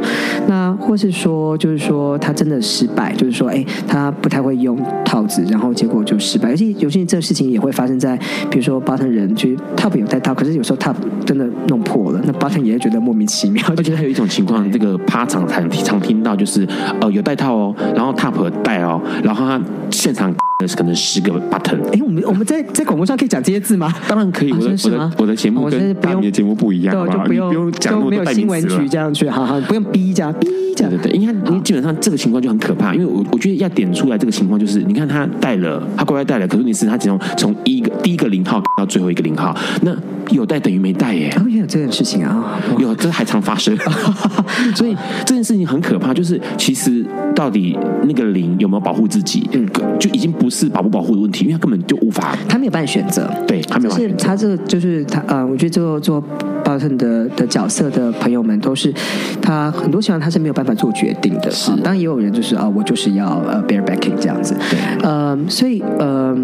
[0.47, 6.49] 那或是说，就是说他真的失败，就是说，哎，他不太会用套子，然后结果就失败。
[6.51, 8.17] 而且有些这个事情也会发生在，
[8.51, 13.63] 比如说 bottom 人，就 top 有带套，可是有时候 top 真的弄破了，那 bottom 也会觉得莫名其妙。
[13.77, 16.67] 而且还有一种情况，这个趴场常常听到，就是
[17.01, 20.35] 呃有带套哦，然后 top 带哦，然后他现场。
[20.67, 21.79] 是可能十个 button。
[21.93, 23.95] 哎，我们我们在在广播上可以讲这些字吗？
[24.09, 24.51] 当然可以。
[24.51, 30.49] 我的我的我的节目跟你的节目不一样，就不用不用讲那么多新闻局这样去，好好不用逼这样逼。
[30.79, 39.93] 对对对，因为你基本上这个情况就很可怕，因为我我觉得要点出来这个情况就是，你看他带了，他乖乖带了，可是你是他只能从一个第一个零号到最后一个零号，那
[40.31, 41.35] 有带等于没带耶。
[41.37, 43.77] 哦，也有这件事情啊，有，这还常发生。
[44.77, 44.97] 所以
[45.27, 47.05] 这件事情很可怕，就是其实
[47.35, 54.25] 到底那个零有没有保护自己，嗯，就已经不是保不保护的问题，因为他根本就无法，他没有办法选择，对，他没有办法选择。
[54.25, 56.23] 他这个就是他，呃，我觉得做做。
[56.65, 58.93] 巴特的的角色的朋友们都是，
[59.41, 61.51] 他很多情况他是没有办法做决定的。
[61.51, 64.55] 是，当然也有人就是啊，我就是要呃 barebacking 这样子。
[64.69, 66.37] 对，呃，所以呃，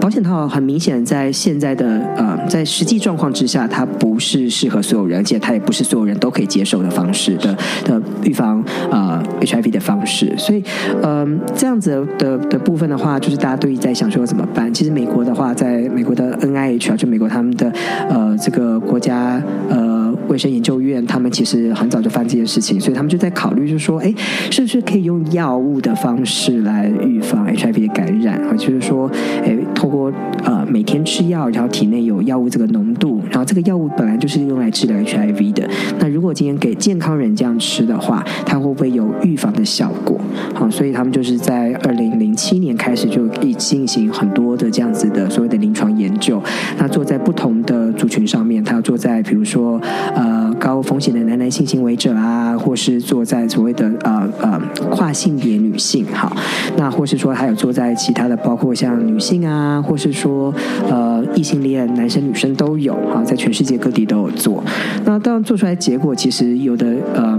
[0.00, 7.54] 保险套很明显在现在的呃，在实际状况之下，它不是适合所有人，而且它也不是所有人都可以接受的方式的
[7.84, 10.34] 的预防呃 HIV 的方式。
[10.36, 10.62] 所以
[11.02, 14.72] 嗯，这样子的的部分的话，就是大家对于在想说怎么办。
[14.74, 17.72] 其实美国的话，在美国的 NIH 啊，就美国他们的
[18.10, 19.40] 呃这个国家。
[19.70, 19.95] 呃，
[20.28, 24.12] 卫生研究院他们其实很早就发现这件事情，所以他们就在考虑，就是说，哎，
[24.50, 28.54] 是不是可以用药物的方式来预防 HIV 的感染啊？
[28.54, 29.10] 就是说，
[29.44, 30.12] 哎，透过
[30.44, 35.68] 呃每天吃药，然后体内有药物这个浓度，然后这个药物本来就是用来治疗 HIV 的。
[35.98, 40.20] 那如果今天给健康人这样吃的话，它会不会有预防的效果？
[40.54, 46.42] 好，所以他们就是在二零零七年开始就已进行很多的这样子的所谓的临床研究。
[46.78, 49.80] 那做在不同的族群上面，他要做在比如说。
[50.16, 54.60] 呃高风险的男男性行为者啊，或是坐在所谓的呃呃
[54.90, 56.34] 跨性别女性，好，
[56.76, 60.52] 那或是说还有坐在其他的，包括像女性啊，或是说
[60.90, 64.62] 呃异性恋男生女生都有，好，在全世界各地都有做。
[65.04, 67.38] 那当然做出来结果，其实有的呃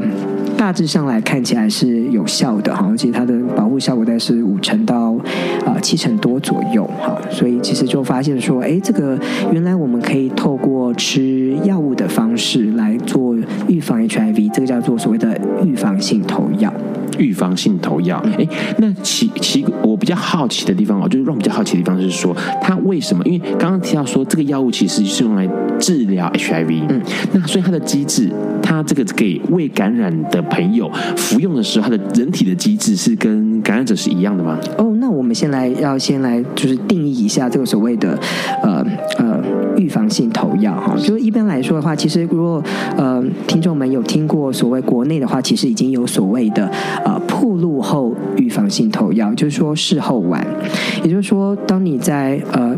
[0.57, 5.15] 大致上来看起来是有效的，哈，而且它的保护效果大概是五成到、
[5.65, 9.17] 呃、七成多左右，好，所以其实就发现说，哎，这个
[9.51, 12.07] 原来我们可以透过吃药物的。
[12.07, 13.35] 方式来做
[13.67, 16.73] 预防 HIV，这个叫做所谓的预防性投药。
[17.17, 18.47] 预防性投药，哎，
[18.77, 23.23] 那其其我比较好奇的地方哦，就是让我比较好奇的地方是说，它为什么？
[23.25, 25.47] 因为刚刚提到说，这个药物其实是用来
[25.79, 27.01] 治疗 HIV，嗯，
[27.31, 28.31] 那所以它的机制，
[28.61, 34.57] 它这个给未感染的朋友服用的时候，它的人体的机制是跟感染者是一样的吗？
[34.77, 38.17] 哦，那我们先来要先来就是定义一下这个所谓的
[38.61, 38.85] 呃
[39.17, 39.41] 呃
[39.77, 42.63] 预防性投药哈，就是一般来说的话，其实如果
[42.97, 46.69] 呃听众们有听过所谓国内的话，其实已经有所谓的。
[47.05, 50.45] 呃，暴露后预防性投药，就是说事后丸，
[51.03, 52.75] 也就是说，当你在呃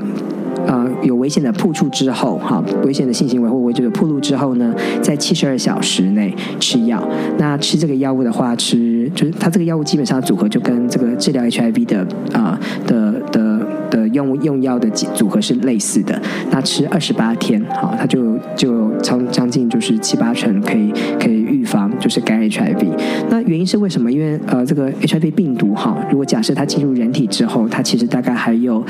[0.68, 7.02] 呃有危险的碰触之后，哈，危险的性行为或危险的暴露之后呢，在七十二小时内吃药。
[7.38, 12.00] 那吃这个药物的话，吃就是它这个药物基本上组合就跟这个治疗 HIV 的
[12.34, 16.22] 啊、呃、的的的用用药的组合是类似的。
[16.52, 21.39] 那吃二十八天，好，它就就将将近就是七八成可以可以
[22.00, 22.86] 就是感染 HIV。
[23.30, 24.12] 那原因是为什么？
[24.12, 28.84] 因为呃，这个 HIV 病毒哈，如果假设它进入人体之后，它其实大概还有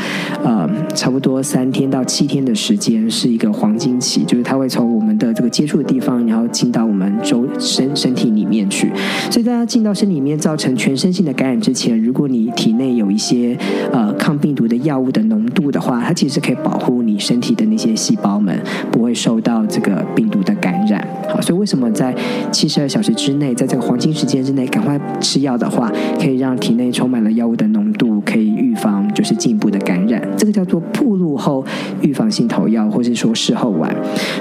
[0.43, 8.91] 呃差不多三天到七天的时间是一个黄金期，就是它会从我们的这个接触的地方，然后进到我们周身身体里面去。
[9.29, 13.57] 所以大家进到身体里面造成全身性的感染之前，如果你体内有一些
[13.91, 18.57] 呃抗病毒的药物的浓度的话，它其实可以保护你身体的那些细胞们
[18.91, 21.05] 不会受到这个病毒的感染。
[21.29, 22.15] 好，所以为什么在
[22.51, 25.89] 七十二小小时之内，在这个黄金时间之内赶快吃药的话，
[26.19, 30.21] 可以让体内充满了药物的浓度，可以预防就是进一步的感染。
[30.37, 31.63] 这个叫做铺路后
[32.01, 33.95] 预防性投药，或是说事后丸。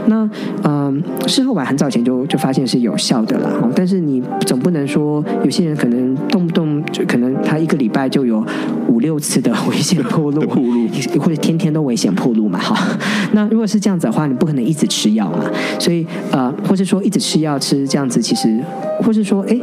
[0.06, 0.28] 那
[0.64, 8.44] 嗯，事后丸很早前就就发现是有效的了，但是你总不能说有些人可能动不动就可能他一个礼拜就有
[8.88, 10.40] 五六次的危险破 路，
[11.20, 12.58] 或者天天都危险破路嘛？
[12.58, 12.96] 哈，
[13.32, 15.44] 那如果是这样子的话，你不可能一直吃药嘛？
[15.78, 18.62] 所以呃，或是说一直吃药吃这样子，其实
[19.02, 19.58] 或是说哎。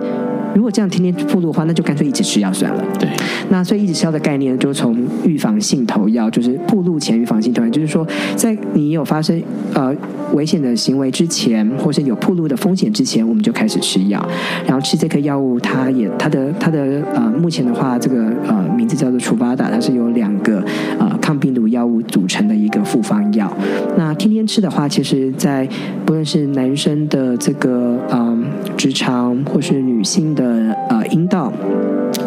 [0.55, 2.83] 如果这样天天暴露的话，那就干脆一直吃药算了。
[2.97, 3.09] 对，
[3.49, 9.39] 那所以一直吃药的概念，就从预防性投药，就是暴露前预防性投药，就是说，在你有发生
[9.73, 9.93] 呃
[10.33, 14.25] 危险的行为之前，或是有铺路的风险之前，我们就开始吃药。
[14.65, 20.63] 然后吃这颗药物，它也它的它的呃目前的话，这个呃名字叫做楚巴达，它是由两个
[20.97, 23.51] 呃抗病毒药物组成的一个复方药。
[23.97, 25.67] 那天天吃的话，其实在
[26.05, 30.45] 不论是男生的这个嗯、呃、直肠，或是女性的。
[30.87, 31.51] 呃，阴道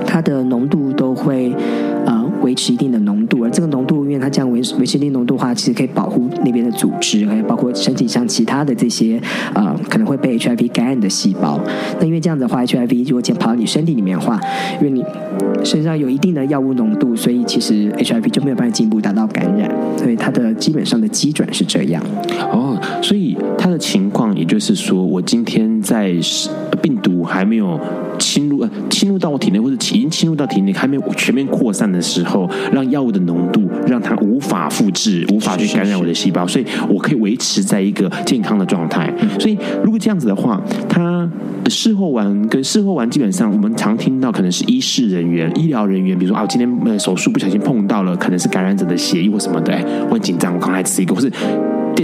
[0.04, 1.54] 它的浓度都会
[2.48, 9.20] 维持一定的浓度，而这个浓度，因为它这样维维持一定浓度的话，其实可以保护那边的组织，还有包括身体上其他的这些
[9.52, 11.60] 呃可能会被 HIV 感染的细胞。
[12.00, 14.40] 那因为这样子的话，HIV 如果先跑到你身体里面的话，
[14.80, 15.04] 因为你
[15.62, 22.02] 身上有一定的药物浓度，所以其实 HIV 就没有办法进一步达到感染，所以它的基本上的基准是这样。
[22.50, 26.14] 哦，所以它的情况，也就是说，我今天在
[26.80, 27.78] 病毒还没有。
[28.18, 39.12] 侵入呃侵入到我体内，或者已经侵入到体内还没有全面扩散的时候，让药物的浓度让它无法复制，无法去感染我的细胞，所以我可以维持在一个健康的状态。
[39.38, 41.28] 所以如果这样子的话，它
[41.68, 49.72] 事后完跟事后完基本上我们常听到可能是医事人员、医疗人员，比如说啊，今天呃手术不小心碰到了，可能是感染者的血液或什么的，
[50.08, 51.30] 我很紧张，我刚才吃一个，或是。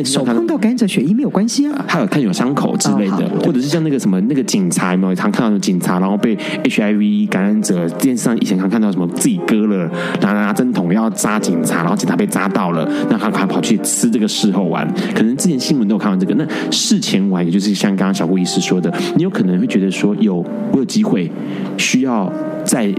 [0.03, 6.34] 手碰到感染者血液没有关系啊，还有看有伤口之类的，或者是像那个什么那个警察有没有常看到的警察，然后被
[6.64, 9.90] HIV 感染者电视上以前常看到什么自己割了，
[10.20, 16.34] 拿拿针筒要扎警察，然后警察被扎到了，那他还跑去吃这个事后丸，可能之前新闻都有看到这个。
[16.34, 20.36] 那事前丸，也就是像刚刚小顾医师说的，你有可能会觉得说有
[20.72, 21.30] 我有机会
[21.76, 22.32] 需要
[22.64, 22.92] 在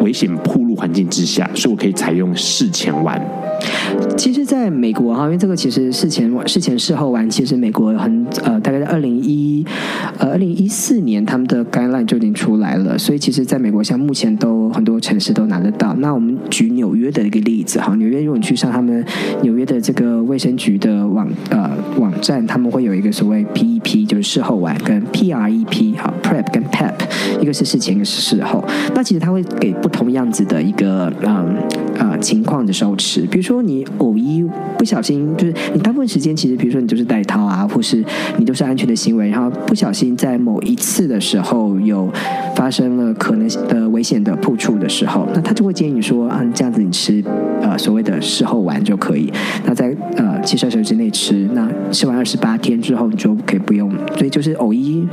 [0.00, 3.20] 危险暴露环境之下，所以我可以采用事前丸。
[4.16, 9.64] 其实，在美国哈，因为这个其实事前事前事后丸，其实美国很呃，大概在二零一
[10.18, 15.94] 呃二零一四年，他们的 guideline 就已经出来了，所以其实在美国，像目前都很多城市都拿得到。
[15.96, 19.04] 那我们举纽约的一个例子哈，纽约如果你去上他们
[19.42, 26.94] 纽约的这个卫生局的网呃网站，他们会有一个所谓 PEP，就是事后丸跟 PREP 哈 PrEP 跟 PEP，
[27.40, 28.64] 一个是事前，一个是事后。
[28.94, 31.56] 那其实他会给不同样子的一个嗯
[31.98, 33.49] 呃情况的时候吃，比如说。
[33.50, 34.44] 说你偶一
[34.78, 38.02] 不小心，就是你大部分时间其实，比如说你就是戴套啊，或是
[38.38, 42.08] 你都是安全的行为，然后不小心在某一次的时候有
[42.54, 47.20] 发生了可能的危险的碰触的时候，那他就会建议你说啊，这样子你吃
[47.60, 49.32] 呃所谓的事后丸就可以。
[49.66, 53.90] 那在呃七十二小时之内吃，那吃完二十八天之后你就可以不用。
[54.16, 55.04] 所以就是偶一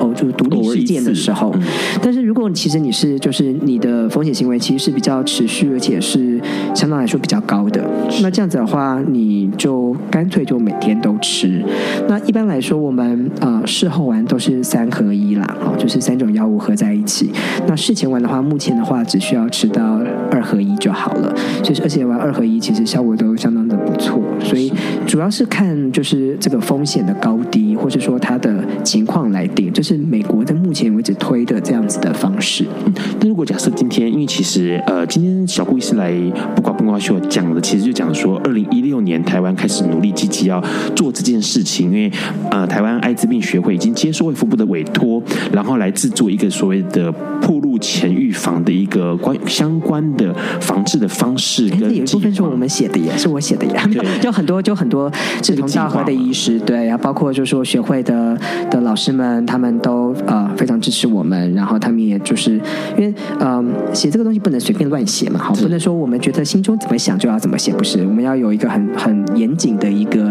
[0.00, 1.62] 偶就是独立事件的时候，嗯、
[2.02, 6.40] 但是如果其实你是就是你的风险行为其实是比较持续，而且是
[6.74, 7.83] 相对来说比较高的。
[8.22, 11.62] 那这样子的话，你就干脆就每天都吃。
[12.08, 17.30] 那一般来说，我们呃事后丸都是三合一啦，哦，就是三种药物合在一起。
[17.66, 21.34] 那事前丸的话，目前的话只需要吃到二合一就好了。
[21.62, 24.22] 所以而且玩二合一其实效果都相当的不错。
[24.40, 24.72] 所以
[25.06, 29.72] 主要是看就是这个风险的高低，或是说它的情况来定。
[29.72, 32.66] 就是美国的前为止推的这样子的方式。
[32.84, 36.12] 嗯，但如果假设今天，因为其实呃，今天小顾医师来
[36.56, 37.60] 不寡笨瓜秀讲的。
[37.60, 40.62] 其实就讲说，二零一六年台湾开始努力积极要
[40.94, 42.12] 做这件事情，因为
[42.50, 45.22] 呃，台湾艾滋病学会已经接受卫福部的委托，
[45.52, 47.10] 然后来制作一个所谓的
[47.40, 51.82] 铺路前预防的一个关相关的防治的方式跟。
[51.94, 53.88] 有一部分是我们写的，也是我写的呀，
[54.20, 55.10] 就很多就很多
[55.40, 58.36] 志同道合的医师，对，然后包括就是说学会的
[58.70, 62.52] 的老师们，他们都呃非常支持我们，然后他们也就是
[62.96, 67.58] 因为嗯、呃，写这个东西不能随便乱写嘛，好，不能说我们觉得心中怎么想就要怎么。
[67.58, 70.30] 写不是，我们要有一个很很严谨的一个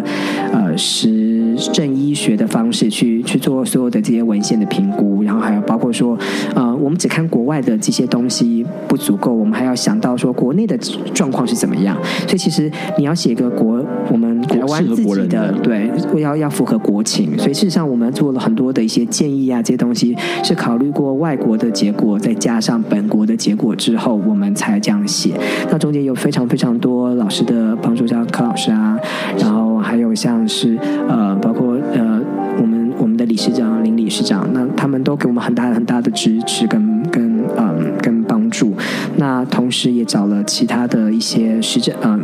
[0.51, 0.77] 呃
[1.57, 6.17] 实证医学的方式去去做所有的这些文献的评估，然后还有包括说
[6.55, 10.77] 呃，我们只看国外的这些东西不足够，我们还要想到说国内的
[11.13, 11.97] 状况是怎么样。
[12.27, 17.37] 所以其实你要写一个国我们台湾自己的，的对，要要符合国情。
[17.37, 25.31] 所以事实上我们做了很多的一些建议啊，这些东西是考虑过外国的结果，再加上本国的结果之后，我们才这样写。
[25.71, 27.13] 那中间有非常非常多。
[27.15, 28.97] 老师的帮助，像柯老师啊，
[29.37, 30.77] 然后还有像是
[31.07, 32.21] 呃，包括呃，
[32.61, 38.73] 我们我们的理事长林理事长，那他们都给我们很大很大的支持跟跟嗯跟帮助。
[39.17, 42.23] 那同时也找了其他的一些实证，嗯，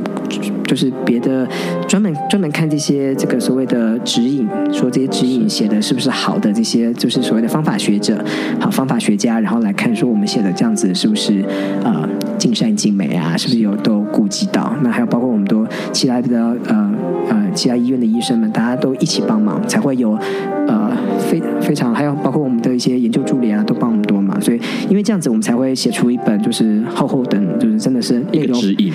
[0.65, 1.47] 就是别的
[1.87, 8.23] 专门专门看这些这个所谓的指引，说这些指引写的是不是好的，这些就是所谓的方法学者，
[8.59, 11.43] 好方法学家，然后来看说我们写的这样子是不是
[11.83, 12.07] 呃。
[12.39, 14.73] 尽善尽美啊，是不是有都顾及到？
[14.81, 16.89] 那还有包括我们都其他的呃
[17.27, 20.17] 呃其他医院的医生们，大家都一起帮忙，才会有
[20.65, 24.59] 呃非非常还有包括我们的一些研究助理啊，都帮我们多所以
[24.89, 28.91] 因为这样子，我们才会写出一本就是厚厚的，就是真的是一个指引，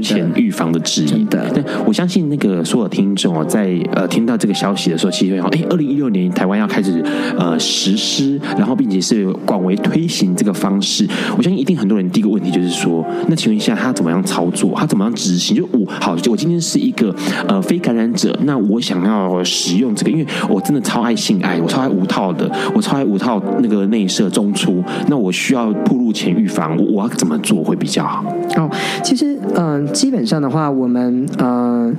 [0.00, 1.50] 前预防的指引的。
[1.54, 7.02] 那，我相信那个所有听众哦，在呃听到这个消息的时候，其实会想，哎，二零一六年台湾要开始
[7.38, 11.08] 呃实施，然后并且是广为推行这个方式。
[11.38, 12.66] 我相信一定很多人第一个问题就是。
[12.66, 14.72] 是说，那请问一下，他怎么样操作？
[14.74, 15.56] 他怎么样执行？
[15.56, 17.14] 就我好，就我今天是一个
[17.46, 28.24] 呃非感染者，那我想要使用这个，因为我真的超爱性爱，我超爱无套的，我超爱无套那个内射中出，那我需要铺路前预防，我我要怎么做会比较好？
[28.56, 28.68] 哦，
[29.04, 31.88] 其实嗯、呃，基本上的话，我们嗯。
[31.88, 31.92] 呃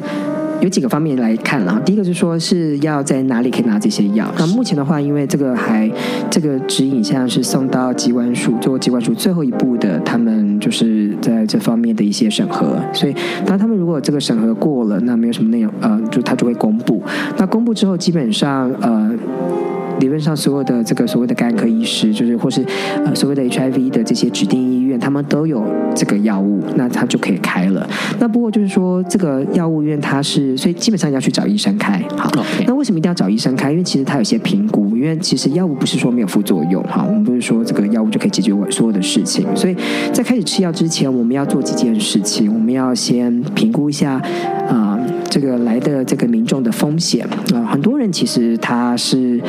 [0.60, 4.26] 有几个方面来看了，第一个就是说是要在哪里可以拿这些药。
[4.39, 5.88] 那目前的话，因为这个还
[6.32, 12.76] 这个指引现在是送到机关署做机关署最后一步的，他们就是在这方面的一些审核。
[12.91, 13.14] 所以，
[13.45, 17.04] 当他们如果这个审核过了，那没有什么内容，呃，就他就会公布。
[17.38, 19.12] 那公布之后，基本上呃。
[20.00, 22.64] 理论上所有的这个所谓的感染科医师，就是或是
[23.06, 25.64] 呃所谓的 HIV 的这些指定医院，他们都有
[25.95, 27.88] 这个药物，那他就可以开了。
[28.20, 32.02] 那不过就是说这个药物，因为它是，所以基本上要去找医生开。
[32.16, 32.32] 好.
[32.68, 33.72] 那为什么一定要找医生开？
[33.72, 39.45] 因为其实它有些评估，因为其实药物不是说没有副作用，哈，我们不是说这个药物就可以解决我所有的事情。
[39.56, 39.76] 所以
[40.14, 44.14] 在开始吃药之前，我们要做几件事情，我们要先评估一下
[44.70, 49.41] 啊、呃，这个来的这个民众的风险啊、呃，很多人其实他是。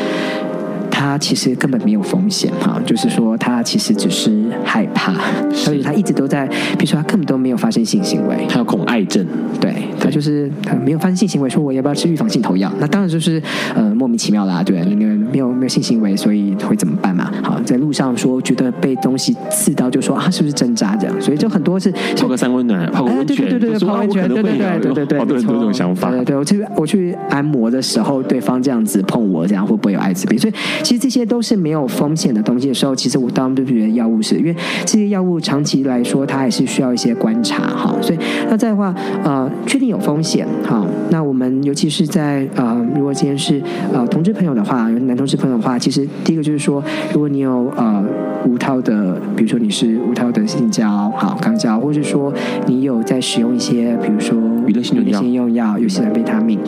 [0.98, 4.32] 他其实根本没有风险哈，就是说他其实只是
[4.64, 5.14] 害怕，
[5.52, 6.44] 所以他一直都在，
[6.76, 9.24] 比如说他根本都没有发生性行为，他有恐艾症，
[9.60, 12.72] 对，他就是他没有发生性行为，说我要不要吃预防性投药？
[12.80, 13.40] 那当然就是
[13.76, 17.30] 呃莫名其妙啦，对，因为没有没有性行为，所以会怎么办嘛？
[17.44, 21.20] 好，在路上说觉得被东西刺到，就说啊是不是针扎这样？
[21.20, 30.36] 所以就很多是泡个三温暖，泡个温泉，对对对对，泡温泉，对对对对对对，好多人都有这种想法，对对，我去我去按摩的时候，对方这样子碰我，这样会不会有艾滋病？
[30.36, 30.52] 所以。
[30.88, 37.94] 其实这些都是没有风险的东西的时候，其实我当然就觉得药物是因为这些药物长期来说，它还是需要一些观察哈。
[38.00, 38.18] 所以
[38.48, 40.82] 那再的话，呃，确定有风险哈。
[41.10, 43.62] 那我们尤其是在呃，如果今天是
[43.92, 46.82] 呃同志朋友的话，男同志朋友的话，其实第一个就是说，
[47.12, 48.02] 如果你有呃
[48.46, 52.32] 无套的，比如说你是无套的性交好肛交，或者说
[52.66, 54.38] 你有在使用一些，比如说
[54.68, 56.58] 娱乐性用药，有些的维他命，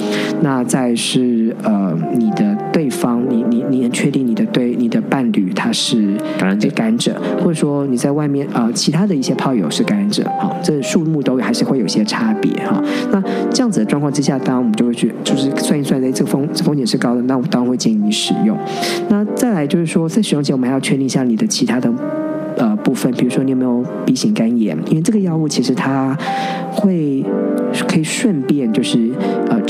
[0.40, 12.82] 那再是呃你的对方，你你你能确定你的对你的伴侣他是感染者，感染者，或者说你在外面啊、呃、其他的一些炮友是感染者，好，这数目都还是会有些差别哈。
[13.12, 18.57] 那这样子的状况之下，当然我们就会去就是算一算，哎，这个风风险是高的，那我当然会建议你使用。
[19.09, 21.92] 那再来就是说，在使用前我们还要确定一下你的其他的。
[22.61, 24.76] 呃，部分，比如说你有没有 B 型肝炎？
[24.90, 26.14] 因为这个药物其实它
[26.70, 27.24] 会
[27.88, 29.11] 可以顺便就是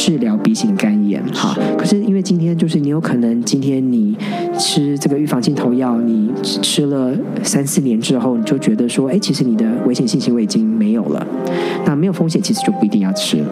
[0.01, 1.55] 治疗鼻型肝炎哈。
[1.76, 4.16] 可是因为今天就是你有可能今天你
[4.59, 11.26] 吃这个预防性头药，你吃了三四年之后，你就觉得说，哎，其实你的危险性行为已经没有了。
[11.84, 13.44] 那没有风险，其实就不一定要吃。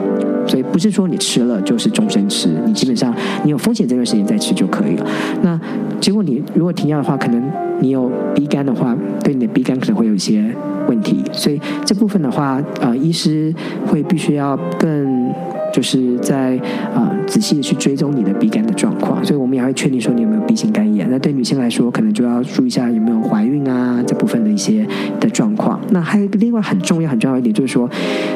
[0.47, 5.07] 所以不是说你吃了就是终身吃，你基本上你有风险这段时间再吃就可以了。
[5.43, 5.61] 那
[6.01, 7.43] 结果你如果停药的话，可能
[7.83, 8.97] 你有鼻肝的话。
[9.23, 10.43] 对你的鼻肝可能会有一些
[10.89, 13.55] 问题，所以这部分的话，呃，医师
[13.87, 15.31] 会必须要更
[15.73, 16.57] 就是在
[16.95, 21.09] 啊、呃、仔细的去追踪你的鼻干的状况，所以我们也会确定说你有没有鼻型干炎。
[21.11, 24.87] 那对女性来说，可能就要注意一下有没有怀孕啊这部分的一些
[25.21, 25.81] 的状况。
[25.91, 27.89] 那还有个另外很重要很重要一点就是说，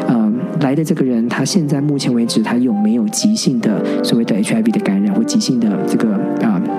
[0.06, 6.60] 呃，来的这个人他现在目前为止他有没有急性的所谓的 HIV 的感染或急性的这个啊？
[6.68, 6.71] 呃，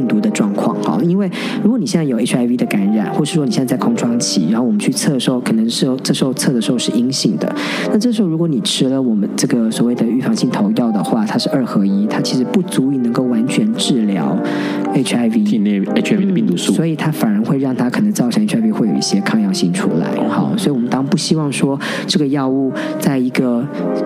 [0.00, 1.30] 病毒的状况哈，因为
[1.62, 7.54] 如果你现在有 HIV 的感染，或是说你现在在空窗期，然后我们去测的时候，可能是这时候测的时候是阴性的，
[7.92, 14.34] 那这时候如果你吃了我们这个所谓的预防性投药的话，它是二合一，它其实不足以能够完全治疗
[14.94, 20.06] HIV 体内 HIV 的病毒数，所以它反而会让它可能造成 HIV 会有一些抗药性出来。
[20.30, 23.64] 好，所以我们当希望说这个药物在一个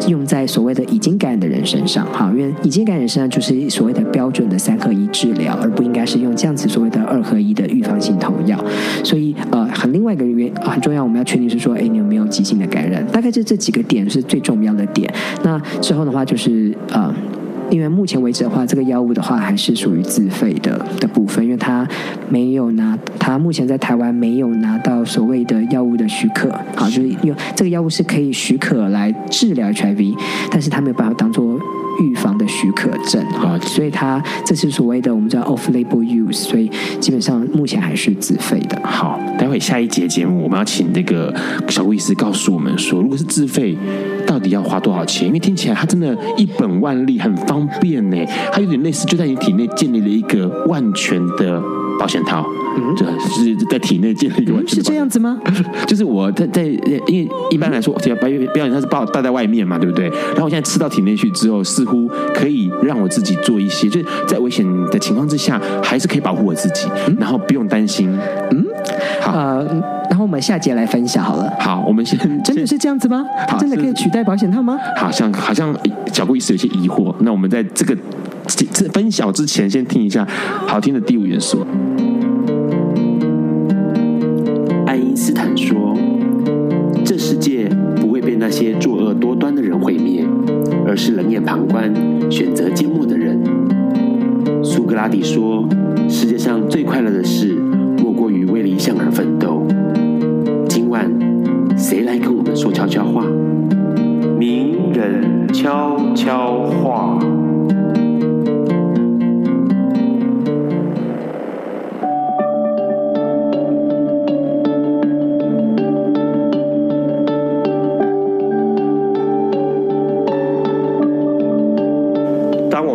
[0.08, 5.44] 用在所谓的已经感染的人身上，哈，因为已经感染身上就是所谓的标准的三合一治疗。
[5.62, 8.58] 而不应该是用这样子所谓的二合一的预防性投药，
[9.04, 13.06] 所以呃，很另外一个原因很重要，我们要确定是说，哎，你有没有急性的感染？
[13.06, 15.08] 大概就这几个点是最重要的点。
[15.44, 17.14] 那之后的话就是呃，
[17.70, 21.86] 因为目前为止的话，这个药物的话还是属于自费的的部分，因为它
[22.28, 30.14] 没有拿，它目前在台湾没有拿到所谓的药物的许可，好，就是用这个药物是可以许可来治疗 HIV，
[30.50, 31.58] 但是它没有办法当做。
[32.00, 38.76] 预防的许可证啊，所以它这是所谓的我们叫 off-label use，所以基本上目前还是自费的。
[38.82, 41.32] 好，待会下一节节目我们要请那个
[41.68, 43.78] 小顾医师告诉我们说，如果是自费，
[44.34, 45.28] 到底要花多少钱？
[45.28, 48.16] 因为听起来它真的一本万利，很方便呢。
[48.50, 51.62] 它有点类似就在你体内建立了一个万全的
[51.98, 52.44] 保险套。
[52.76, 54.82] 嗯，对，是在体内建立一个完全的、嗯。
[54.82, 55.38] 是这样子吗？
[55.86, 56.62] 就是我在在，
[57.06, 60.08] 因为一般来说，保保险套是抱戴在外面嘛，对不对？
[60.08, 68.10] 然后我现在吃到体内去之后，似乎可以让我自己做一些，就是在危险的情况之下，还是可以保护我自己，嗯、然后不用担心。
[68.50, 68.64] 嗯，
[69.20, 69.32] 好。
[69.32, 69.64] 呃，
[70.10, 71.52] 然后我们下节来分享好了。
[71.58, 73.24] 好，我们先真的是这样子吗？
[73.48, 74.78] 好真的可以取代保险套吗？
[74.96, 75.74] 好像好像
[76.12, 77.14] 小顾医师有些疑惑。
[77.20, 78.00] 那我们在这个这
[78.92, 80.26] 分享之前，先听一下
[80.66, 81.66] 好听的第五元素。
[84.86, 85.96] 爱因斯坦说
[87.04, 90.24] ：“这世界不会被那些作恶多端的人毁灭，
[90.86, 91.92] 而是冷眼旁观、
[92.30, 93.42] 选择缄默的人。”
[94.62, 95.68] 苏格拉底说
[96.08, 97.54] ：“世界上最快乐的事，
[97.98, 99.66] 莫过于为理想而奋斗。”
[100.68, 101.10] 今晚，
[101.76, 103.24] 谁来跟我们说悄悄话？
[104.38, 107.18] 名人悄悄话。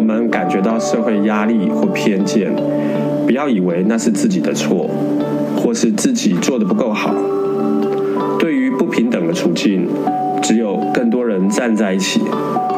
[0.09, 2.51] 们感觉到社会压力或偏见，
[3.27, 4.89] 不要以为那是自己的错，
[5.55, 7.13] 或是自己做得不够好。
[8.39, 9.87] 对于不平等的处境，
[10.41, 12.21] 只有更多人站在一起，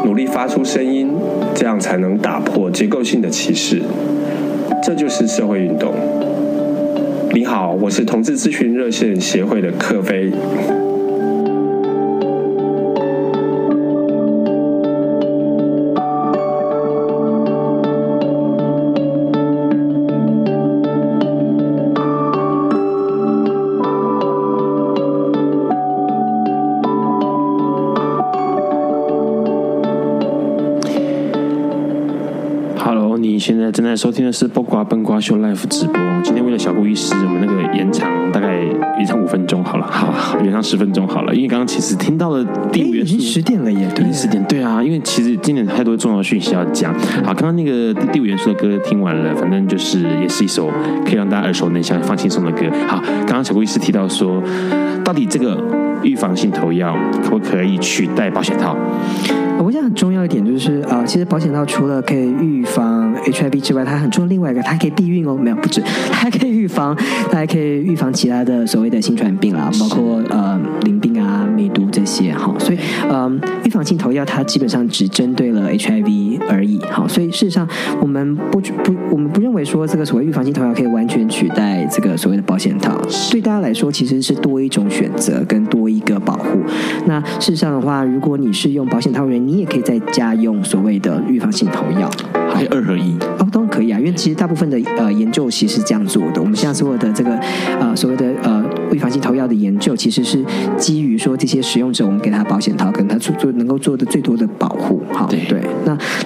[0.03, 1.09] 努力发出声音，
[1.55, 3.81] 这样才能打破结构性的歧视。
[4.83, 5.93] 这就是社会运动。
[7.33, 10.29] 你好，我是同志咨询热线协会的克飞。
[33.71, 35.95] 在正在收听的是《播瓜笨瓜秀》Live 直播。
[36.21, 38.57] 今天为了小顾医师，我们那个延长大概
[38.97, 41.33] 延长五分钟好了，好，延长十分钟好了。
[41.33, 44.83] 因为刚刚其实听到了第五元素，已经十点了耶，对，十点，对啊。
[44.83, 46.93] 因为其实今年太多重要的讯息要讲。
[47.23, 50.69] 好，刚刚那个第五元素的歌听完了，反正就是也是一首
[51.05, 52.65] 可以让大家耳熟能详、放轻松的歌。
[52.89, 54.43] 好，刚刚小顾医师提到说，
[55.01, 55.57] 到底这个
[56.03, 56.93] 预防性投药
[57.23, 58.75] 可不可以取代保险套？
[59.83, 64.29] 很重要一点就是，呃，其实保险套除了可以预防 HIV 之外，它很重要。
[64.29, 66.95] 另外一个，它还可以避孕哦，没有不止，它还可以预防，
[67.29, 72.53] 它还可以预防其他的所谓的性传染病啦，包括呃淋病啊、梅毒这些哈。
[72.59, 72.77] 所以，
[73.09, 76.79] 嗯、呃，预防性投药它基本上只针对了 HIV 而已。
[76.89, 77.67] 好，所以事实上
[78.01, 82.99] 我们不不我们不认为说这个所谓预防性投药可以完全取代这个所谓的保险套。
[83.31, 86.59] 对大家来说，其实是多一种选择跟多一个保护。
[87.05, 92.09] 那事实上的话，如果你是用保险套人你也可以在家用所谓的预防性投药，
[92.53, 96.41] 还有二合一哦，当然可以啊，因为其实大部分的呃研究其实是这样做的。
[96.41, 97.35] 我们现在所有的这个
[97.79, 100.43] 呃所谓的呃预防性投药的研究，其实是
[100.77, 105.01] 基于说这些使用者，我们给他保险套，跟他做做能够做的最多的保护。
[105.11, 105.61] 好，对对。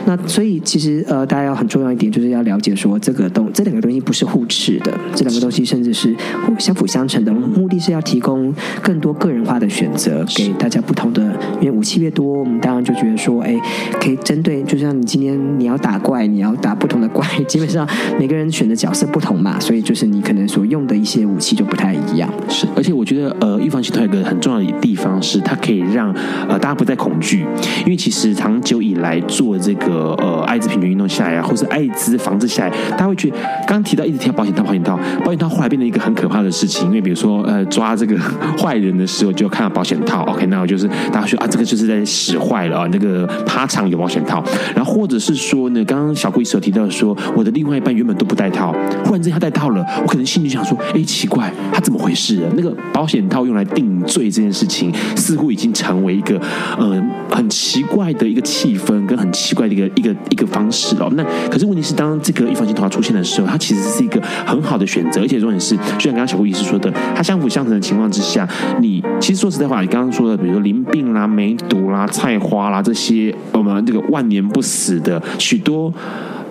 [0.05, 6.15] 那那所以其实呃大家要很重要一点，就是要了解说这个东这两个东西不是互斥的，这两个东西甚至是
[6.59, 7.33] 相辅相成的。
[7.33, 11.21] 目的是要提供更多个人化的选择给大家不同的，
[11.59, 13.55] 因为武器越多，我们当然就觉得说，哎。
[14.01, 17.87] 可以针对，就像你今天你要打怪，你要打不同的怪， 基本上
[18.19, 22.29] 每个人选的角色不同嘛，所以就是你可能所用的一些武器就不太一样。
[22.47, 26.13] 是，而且我觉得呃，预防系统有一个很重要的地方是，它可以让
[26.47, 27.45] 呃大家不再恐惧，
[27.85, 33.37] 因为其实长久以来做这个呃艾滋平权运动下来啊，或是艾滋防治下来，大家会觉得
[33.67, 38.17] 刚提到一直提到保险套，保险套，保险套后来变成一个很可怕的事情，因为比如说呃抓这个
[38.57, 44.43] 坏人的时候就看到保险套， OK，那我就是大家说啊，这个就是在使坏了啊，那个趴场有保险套，
[44.75, 52.51] 然后或者是说呢，刚刚小顾医师有提到说，我的另外一半原本都不戴套，忽然之间他戴套了，我可能心里想说，哎，奇怪，他怎么回事啊？
[52.55, 56.39] 那个保险套用来定罪这件事情，似乎已经成为一个
[56.77, 61.11] 呃很奇怪的一个气氛，跟很奇怪的一个一个一个方式哦。
[61.13, 68.47] 那可是问题是，当这个预防性头发出现的时候，它其实是一个很好的选择，而且重点是，就像刚刚小吴医师说的，它相辅相成的情况之下，
[68.79, 73.75] 你其实说实在话，你刚刚说的，比如说淋病啦、梅毒啦、菜花啦这些，我们。
[73.85, 75.93] 这个万年不死的许多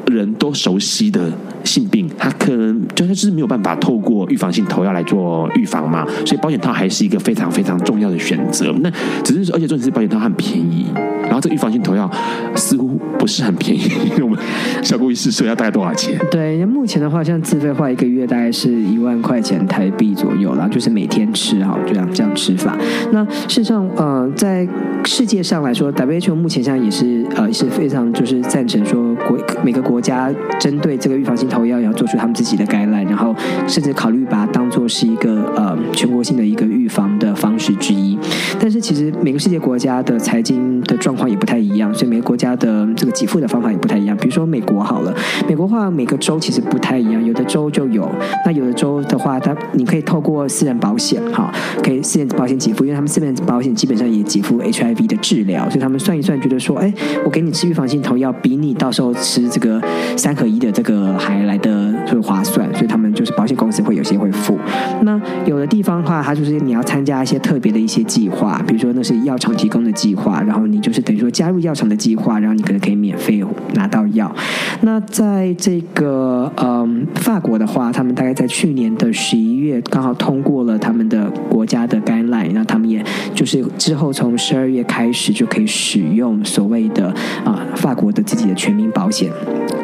[0.06, 1.32] 人都熟悉的
[1.64, 8.74] 性病，它可能就它是没有办法透过预防性投药来做预防嘛，所以保险套还是一个非常非常重要的选择。
[8.80, 8.90] 那
[9.22, 10.86] 只是，而且重点是保险套很便宜，
[11.22, 12.10] 然后这预防性投药
[12.54, 13.82] 似乎不是很便宜。
[14.22, 14.38] 我们
[14.82, 16.18] 小顾医师说要大概多少钱？
[16.30, 22.76] 对，目前的话，像自费话，一个月大概是一万块钱台币左右，然后就是每天吃哈，这样这样吃法。
[23.12, 24.68] 那事实上，呃，在
[25.04, 30.28] 世界上来说，WHO 目前现在也是呃是非常就是赞成说国每个国国家
[30.58, 33.32] 针对这个预防性投药也要做出他们自己的 guideline，然后
[33.68, 38.18] 甚至考虑把它当做是一个呃全国性的一个预防的方式之一。
[38.58, 44.16] 但是其实每个世界国家的财经的状况也不太一样，所以每个国家的这个给付的方法也不太一样。
[44.16, 45.14] 比如说美国好了，
[45.48, 48.10] 美国话每个州其实不太一样，有的州就有，
[48.44, 56.92] 那有的州的话，它你可以透过私人保险哈，可以私人保险给付，因为他们私人保险基本上也给付 HIV 的治疗，所以他们算一算，觉得说，哎，
[57.24, 59.80] 我给你吃预防性投药，比你到时候吃这个
[60.16, 64.58] 三合一的这个还来的就划算，所以他们就是保险公司会有些会付。
[65.02, 73.42] 那有的地方的话，它就是你要参加一些特别的一些计划，比如说那是药厂提供的计划，然后你就是等于说加入药厂的计划，然后你可能可以免费
[73.74, 74.34] 拿到药。
[74.82, 83.04] 那在这个嗯法国的话，他们大概在去年的十一月刚好通过了他们的国家的概 guideline，那他们也
[83.34, 87.14] 就是之后从十二月开始就可以使用所谓的
[87.44, 89.30] 啊、法国的自己的全民保险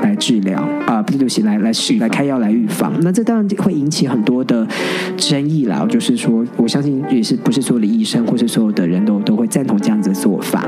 [0.03, 2.93] 来治疗啊、呃，不是对不起，来来是来开药来预防。
[3.03, 4.67] 那这当然会引起很多的
[5.17, 10.67] 争议啦，就是说，我相信也是不是所有的医生或是所有的人都都会赞同这样子的做法。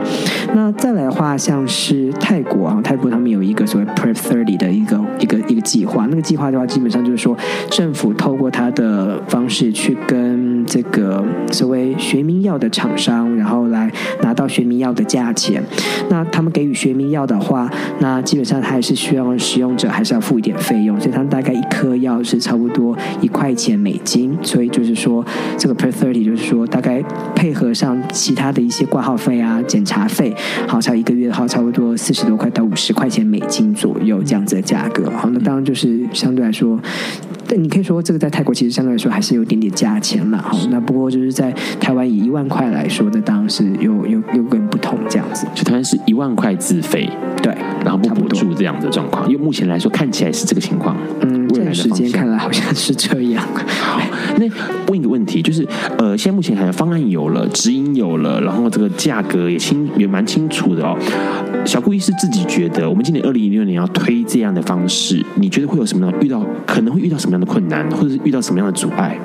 [0.54, 7.36] 那再来的话，像是泰国啊，泰国他们有一个所谓 Prep Thirty 的一个一个一个计划，那个计划的话，基本上就是说
[7.70, 13.92] 政府透过他的方式去跟这个所谓学名药的厂商，然后来
[14.22, 15.62] 拿到学名药的价钱。
[16.08, 24.36] 那他们给予学名药的话，那基本上他还是需要使用者还是要付一点费用，所以他们大概一颗药是差不多一块钱美金。
[24.42, 25.24] 所以就是说，
[25.56, 27.02] 这个 per thirty 就是说大概
[27.34, 30.34] 配合上其他的一些挂号费啊、检查费，
[30.66, 35.10] 好，差一个月的话，差不多四十多块到五十块钱美金左右这样子的价格。
[35.10, 36.78] 好，那当然就是相对来说。
[37.54, 40.38] 你可以说这个在泰国其实相对来说还是有点点价钱了。
[40.70, 45.46] 那不过就是在台湾以一万块来说，那当然是又又又跟不同这样子。
[45.54, 47.08] 就台湾是一万块自费，
[47.42, 49.28] 对，然后不补助这样的状况。
[49.28, 50.96] 因为目前来说看起来是这个情况。
[51.20, 53.46] 嗯，这段时间看来好像是这样。
[53.80, 54.00] 好，
[54.38, 54.46] 那
[54.88, 55.66] 问一个问题，就是
[55.98, 60.96] 呃，现在目前好像方案有了，指引有了，然后这个价格也清也蛮清楚的哦。
[61.64, 69.16] 小顾医师自己觉得，我们今年二零一六年要推这样的方式，你觉得会有什么样遇到可能会遇到什么样的困难，或者是遇到什么样的阻碍？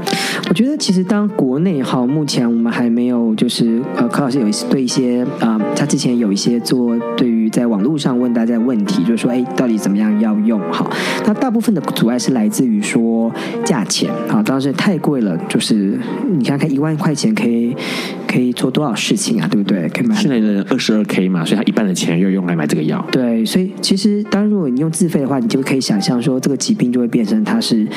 [0.50, 10.88] 我觉得其实当国内哈，目前我们还没有就是呃，柯老师有一些对一些啊、呃，他之前有一些做对于在网络上问大家的问题，就是说哎，到底怎么样要用哈？
[11.26, 13.32] 那大部分的阻碍是来自于说
[13.64, 16.00] 价钱啊，当时太贵了，就是
[16.30, 17.76] 你看看一万块钱可以
[18.28, 19.88] 可以做多少事情啊，对不对？
[19.90, 23.06] 可以买现在的二十二 K 嘛，所以他一半的钱又用来买这个药。
[23.12, 27.88] 对，所以其实当如果你用自费的话，你就可以想象说这个疾病就会变成它是。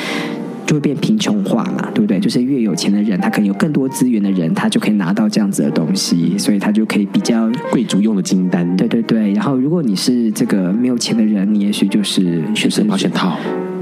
[0.63, 2.17] 就会变贫穷化嘛，对不对？
[2.17, 8.77] 就是越有钱的人，他可能有更多资源的人，他就可以拿到这样子的东西，所以他就可以比较贵族用的金单。
[8.77, 9.33] 对对对。
[9.33, 13.37] 然后，如果你是这个没有钱的人，你也许就是选择保险套。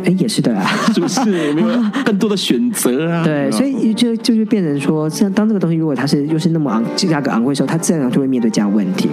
[0.05, 1.19] 哎，也是的啊， 是不是？
[1.53, 1.67] 没有
[2.05, 3.23] 更多的选择啊。
[3.25, 9.09] 对，所以就就是变成说，像当这个东西如果它是又是那么昂价格昂贵的时候，它自然就会面对这样的问题。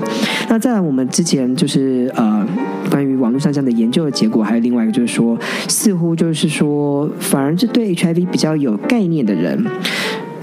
[0.49, 2.47] 那再来，我们之前就是呃，
[2.91, 9.64] 关于网络上这样的研究的结果，还有另外一个就是说，似乎就是说，反而是对 HIV 比较有概念的人。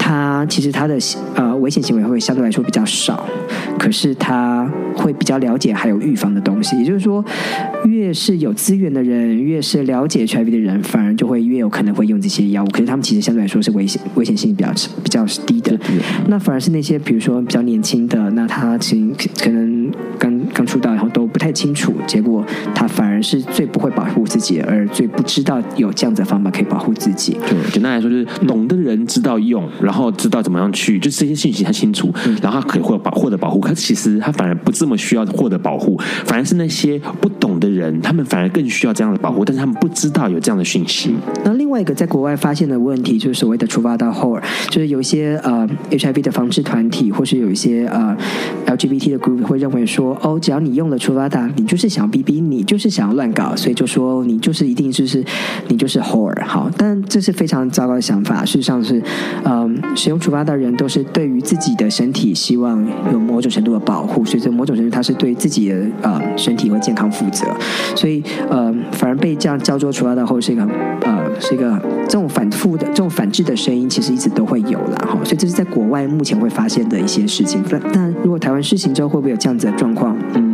[0.04, 0.98] 他其实他的
[1.34, 3.26] 呃危险行为会相对来说比较少，
[3.78, 6.76] 可是他会比较了解还有预防的东西。
[6.76, 7.24] 也就是说，
[7.86, 12.66] 越是有资源的人，越是了解 HIV 的人，反而就会越有可能会用这些药物。
[12.66, 14.70] 可是他们其实相对来说是危险危险性比较
[15.02, 15.74] 比较低的。
[16.28, 22.42] 那反而是那些比如说比较年轻的，那他其实可能刚刚出道，然后都不太清楚，结果
[22.74, 27.36] 他反而是最不会保护自己，而最不知道有这样子的方法可以保护自己。
[27.50, 30.10] 对，简单来说就是懂的人知道用，然后。
[30.14, 32.08] 知道怎么样去，就是这些信息他清楚，
[32.40, 33.58] 然后他可以获保获得保护。
[33.58, 41.14] 可是其实他反而不这么需要获得保护，反而是那些不懂的人，他们反而更需要这样的保护，但是他们不知道有这样的讯息。
[41.44, 48.16] 那另外一个在国外发现的问题，就是所谓的 Truvada Whore，就是有一些呃 HIV 的防治团体，或是有一些呃
[48.66, 50.98] LGBT 的 group 会认为说，哦，只要你用了
[51.56, 55.24] 你就是想逼逼，你就是想要乱搞，所以就说你就是一定就是
[55.68, 56.44] 你就是 Whore。
[56.44, 58.44] 好，但这是非常糟糕的想法。
[58.44, 59.02] 事实上是，
[59.44, 67.46] 嗯、使用 Truvada 的人都是对于自己的身体希望有某种程度的保护，所以在某种程度他是对自己的呃身体和健康负责，
[67.94, 70.62] 所以呃反而被这样叫做 Truvada 后是一个
[71.02, 77.62] 呃是一个这种反复的这种反制的声音，其实一直都会有了哈，所以这是在国外目前会发现的一些事情。
[77.70, 80.16] 但但如果台湾试行之后会不会有这样子的状况？
[80.34, 80.53] 嗯。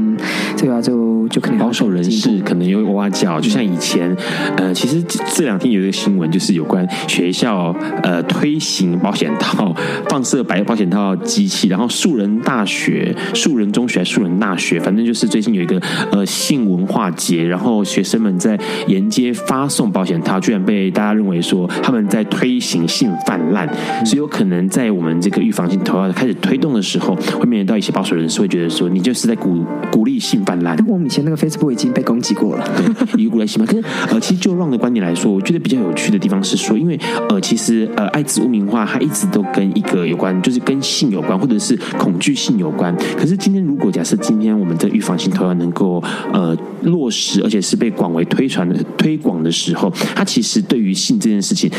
[0.56, 4.14] 这个就就可能保守人士可能有哇哇叫，就像以前，
[4.56, 5.02] 呃，其实
[5.34, 9.74] 这两天有一个新闻，就是有关学校呃推行保险套
[10.08, 15.80] 放射白保险套机器，然后树人大学、树人中学、树人大学，反正就是最近有一个
[16.12, 23.66] 呃性文化节，然后学生们在沿街发送保险套，居然被大家认为说他们在推行性泛滥，
[24.04, 30.09] 所以有可能在我们这个预防性投药开始推动的时候，会面临到一些保守人士会觉得说，你就是在鼓鼓励。
[30.18, 32.64] 性泛滥，我们以前那个 Facebook 已经被攻击过了。
[32.76, 33.66] 对，以古来性嘛。
[33.66, 36.98] 可是呃，其实就 Ron 的观点来说，我觉得比较有趣的地方是说，因为
[37.28, 42.94] 呃，其实呃，艾滋污名化它一直都跟一个有关，就是跟性有关，或者是恐惧性有关。
[43.16, 46.02] 可是今天如果假设今天我们的预防性投药能够
[46.32, 51.70] 呃落实，而且是被广为推传的推广的时候，它其实对于性这件事情。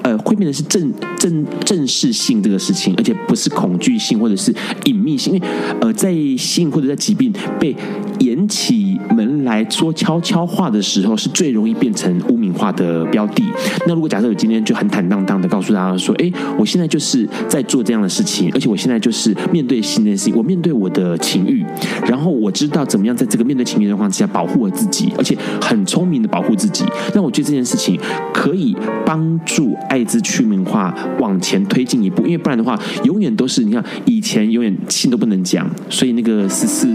[0.00, 5.46] 呃，会变得是正正正式性这个事情，而且不是恐惧性或者是隐秘性，因为
[5.80, 7.74] 呃，在性或者在疾病被
[8.20, 13.44] 掩起门来说悄悄话的时候，是最容易变成污名名化的标的。
[13.86, 21.62] 那如果假设我今天就很坦荡荡的告诉大家说，哎，我现在就是在做这样的事情，而且我现在就是面对新的事情，我面对我的情欲，
[22.06, 26.84] 然后我知道怎么样在这个面对情欲的状况之下保护我自己，而且很聪明的保护自己。
[27.14, 28.00] 那我觉得这件事情
[28.32, 28.74] 可以
[29.04, 36.88] 帮助艾滋去名化往前推进一步，因为不然的话，永远都是你看以前永远信都不能讲，所以那个十四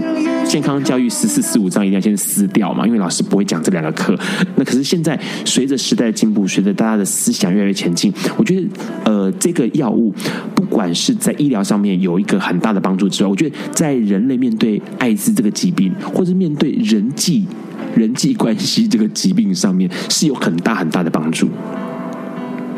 [0.44, 4.18] 健康教育十四四五章一定要先撕掉嘛，因为老师不会讲这两个课。
[4.56, 8.66] 那可是现在随着时代的进步，随着大家的思想越来越前进，我觉得
[9.04, 10.12] 呃这个药物
[10.54, 17.46] 不管是在医疗上面有一个很大的帮助之外，我觉得在人类面对艾滋这个疾病，或者面对人际
[17.94, 21.48] 人际关系这个疾病上面，是有很大很大的帮助。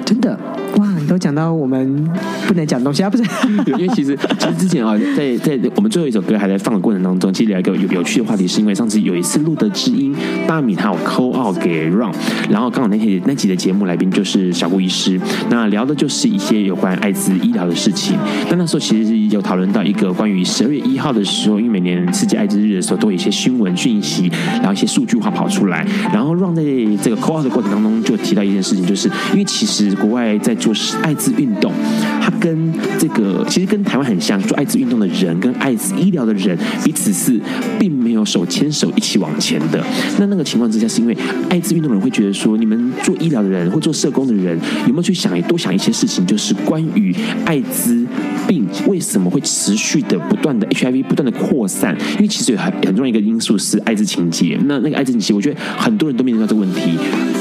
[0.04, 0.38] 真的。
[0.76, 2.04] 哇，都讲到我们
[2.46, 3.22] 不能讲东西啊，不是？
[3.66, 10.14] 因为其实其实之前啊，在在我们最后一首歌还在放的过程当中，其实聊一个有有趣的话题，是因为上次有一次录的知音，
[10.46, 12.12] 大米他有 call out 给 Ron，
[12.50, 18.16] 然后刚好那天那集的节目来宾就是小顾医师，那聊的就是一些有关艾滋医疗的事情。
[18.50, 26.62] 那那时候其实是有讨论到一个关于十二月一号的时候，因为每年世界艾滋日的时候都有一些新闻讯息，然后一些数据化跑出来，然后 Ron 在
[27.02, 31.72] 这个 call out 的过程当中就提到一件事情，就是因为其实国外在就是艾滋运动，
[32.20, 37.40] 它跟这个其实跟台湾很像，做艾滋运动的人跟艾滋医疗的人彼此是
[37.78, 39.84] 并没有手牵手一起往前的。
[40.18, 41.16] 那那个情况之下，是因为
[41.48, 48.06] 艾滋运动的人会觉得说，你们做医疗的人或做社工的人，有没有去想多想一些事情，就是关于艾滋
[48.46, 51.96] 病为什么会持续的不断的 HIV 不断的扩散？
[52.14, 54.58] 因为其实有很很重要一个因素是艾滋情节。
[54.64, 56.98] 那那个艾滋情节，我觉得很多人都面临到这个问题。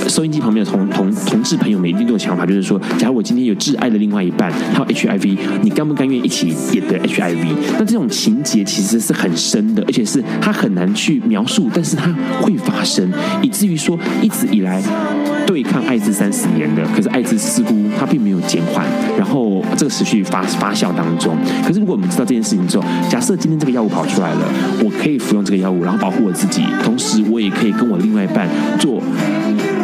[0.08, 7.46] 收音机旁边的同同同志朋友们一定都有想法，就是说，假如我今天有挚爱的另外一半，他有 HIV，你甘不甘愿一起也得 HIV？
[7.74, 14.82] 那这种情节其实是很深的，而且是他很难去描述，但是它会发生，以至于说一直以来
[15.46, 18.86] 对抗艾滋三十年的，可是艾滋似乎它并没有减缓，
[19.18, 21.36] 然后这个持续发发酵当中。
[21.66, 24.41] 可是如果我们知道这件事情之后，假设今天这个药物跑出来了，
[24.84, 28.48] 我可以服用这个药物，然后保护我自己，同时我也可以跟我另外一半
[28.80, 29.02] 做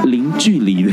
[0.05, 0.91] 零距离的。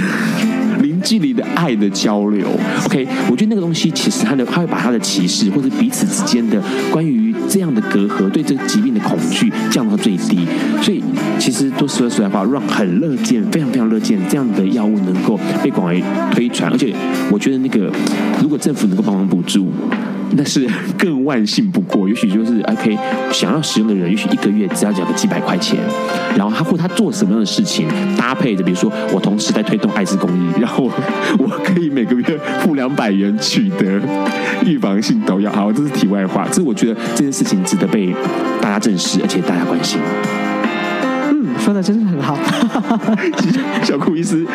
[1.08, 2.46] 距离的爱的交流
[2.84, 10.46] ，OK，我觉得那个东西其实它的，它会把它的歧视或者彼此之间的关于这样的隔阂，对这个疾病的恐惧降到最低。
[10.82, 11.02] 所以，
[11.38, 16.70] 其实都说实在话，让很乐见，非常非常乐见这样的药物能够被广为推传。
[16.70, 16.94] 而且，
[17.32, 17.90] 我觉得那个
[18.42, 19.72] 如果政府能够帮忙补助。
[20.32, 20.68] 那是
[20.98, 22.96] 更万幸不过，也许就是 OK，
[23.32, 25.78] 想要使用的人，也许一个月只要缴个几百块钱，
[26.36, 30.90] 然后他或他做什么样的事情搭配的，比如说我同时在推动艾滋公益，然后
[31.38, 34.00] 我可以每个月付两百元取得
[34.64, 35.50] 预防性毒药。
[35.50, 38.14] 好，这是题外话，这是我觉得这件事情值得被
[38.60, 39.98] 大家正视，而且大家关心。
[41.58, 42.38] 说的真的很好，
[43.82, 44.46] 小酷医师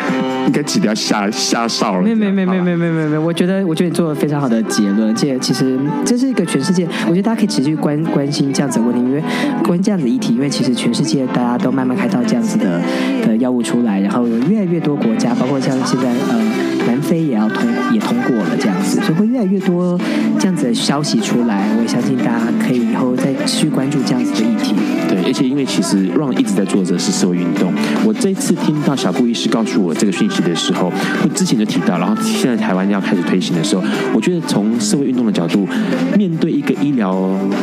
[0.46, 2.02] 应该起掉下下哨了。
[2.02, 9.22] 没有没有没有没有没有没有没，我觉得我觉得你做了非常好的结论，而且其实这是一个全世界，我觉得大家可以持续关关心这样子的问题，因为
[9.64, 12.80] 关于这样子议题，因为其实全世界大家都慢慢开到这样子的
[13.24, 16.40] 的药物出来，然后有越来越多国家，包括像现在呃
[16.86, 19.98] 南非也要通也通过了这样子，所以会越来越多
[20.38, 24.74] 这样子的消息出来，我也相信大家可以以后再持续关注这样子的议题。
[25.14, 27.72] 对，而且因为其实 Ron 一直在做着是社会运动。
[28.04, 30.92] 我这次听到小顾医师告诉我这个讯息的时候，
[31.22, 35.68] 我之前就提到，然后现在台湾要开始推行的时候，我觉得从社会运动的角度，
[36.16, 37.14] 面对一个医疗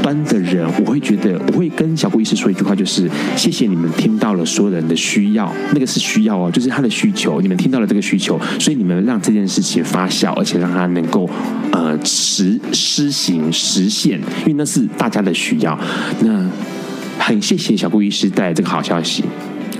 [0.01, 11.29] 端的人，我会觉得我会跟小顾医师说一句话，就是谢谢你们听到了所有人的需要，那个是需要哦，就是他的需求，你们听到了这个需求，所以你们让这件事情发酵，而且让他能够
[11.73, 15.77] 呃实施行实现，因为那是大家的需要。
[16.21, 16.45] 那
[17.21, 19.23] 很谢谢小顾医师带来这个好消息。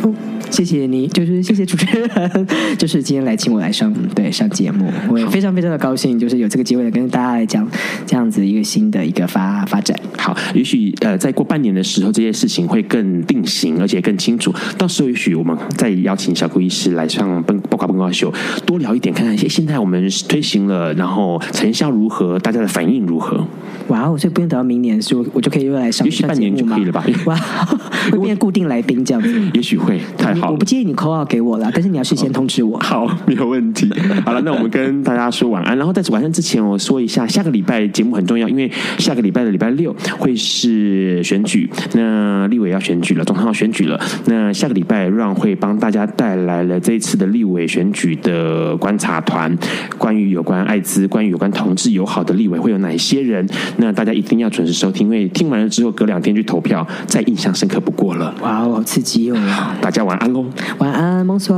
[0.01, 0.13] 哦，
[0.49, 7.67] 谢谢你，就是谢谢主持人，就是今天来请我来上对上节目，我也非常非常的高兴，就是有这个机会跟大家来讲
[8.05, 9.95] 这样子一个新的一个发发展。
[10.17, 14.53] 好，也许呃，再过半年的时候，这些事情会更定型，而且更清楚。
[14.77, 17.55] 到时候也许我们再邀请小顾医师来上《包
[17.85, 18.31] 括笨瓜秀》，
[18.65, 23.45] 多聊一点，看看现现在我们推行了，然后成效如何，大家的反应如何。
[23.87, 26.05] 哇哦，所以不用等到明年，就我就可以又来上。
[26.05, 27.03] 也许半年就可以了吧？
[27.25, 27.35] 哇，
[28.11, 29.41] 会变固定来宾这样子。
[29.53, 30.51] 也许会太好。
[30.51, 32.77] 我不建议你 call out 给我了，但是你要事先通知我。
[32.79, 33.91] 好，没有问题。
[34.23, 35.77] 好了，那我们跟大家说晚安。
[35.77, 43.99] 然后在晚上之前，我说一下下个礼拜节目很重要，因为下个礼拜的礼拜六会是选举，那立委要选举了，总统要选举了。
[44.25, 49.57] 那下个礼拜 Ron 会帮大家带来了这一次的立委选举的观察团，
[49.97, 53.47] 关于有关艾滋、关于有关同志友好的立委会有哪些人？
[53.77, 58.35] 那大家一定要准时收听，因为听完了之后，隔两天去投票，再印象深刻不过了。
[58.41, 59.37] 哇哦，好刺激哦！
[59.79, 60.45] 大家晚安喽，
[60.79, 61.55] 晚安，梦说，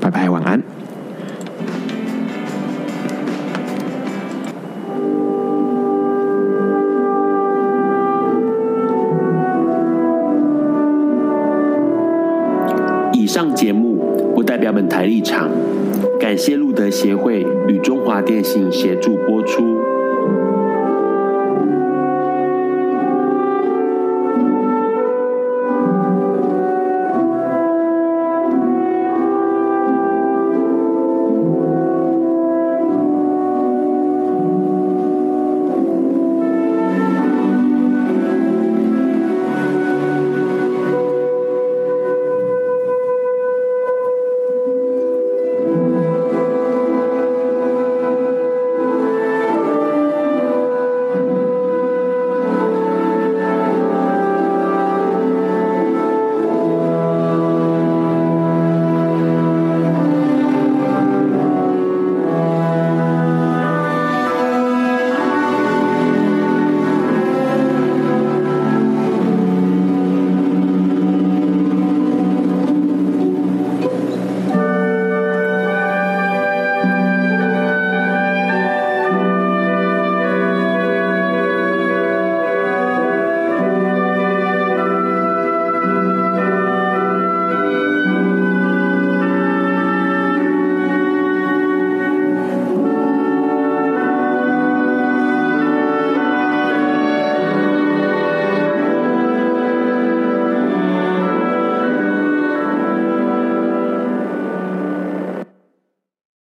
[0.00, 0.60] 拜拜，晚安。
[13.12, 13.87] 以上节目不
[14.58, 15.50] 标本台立场，
[16.18, 19.77] 感谢路德协会与中华电信协助播出。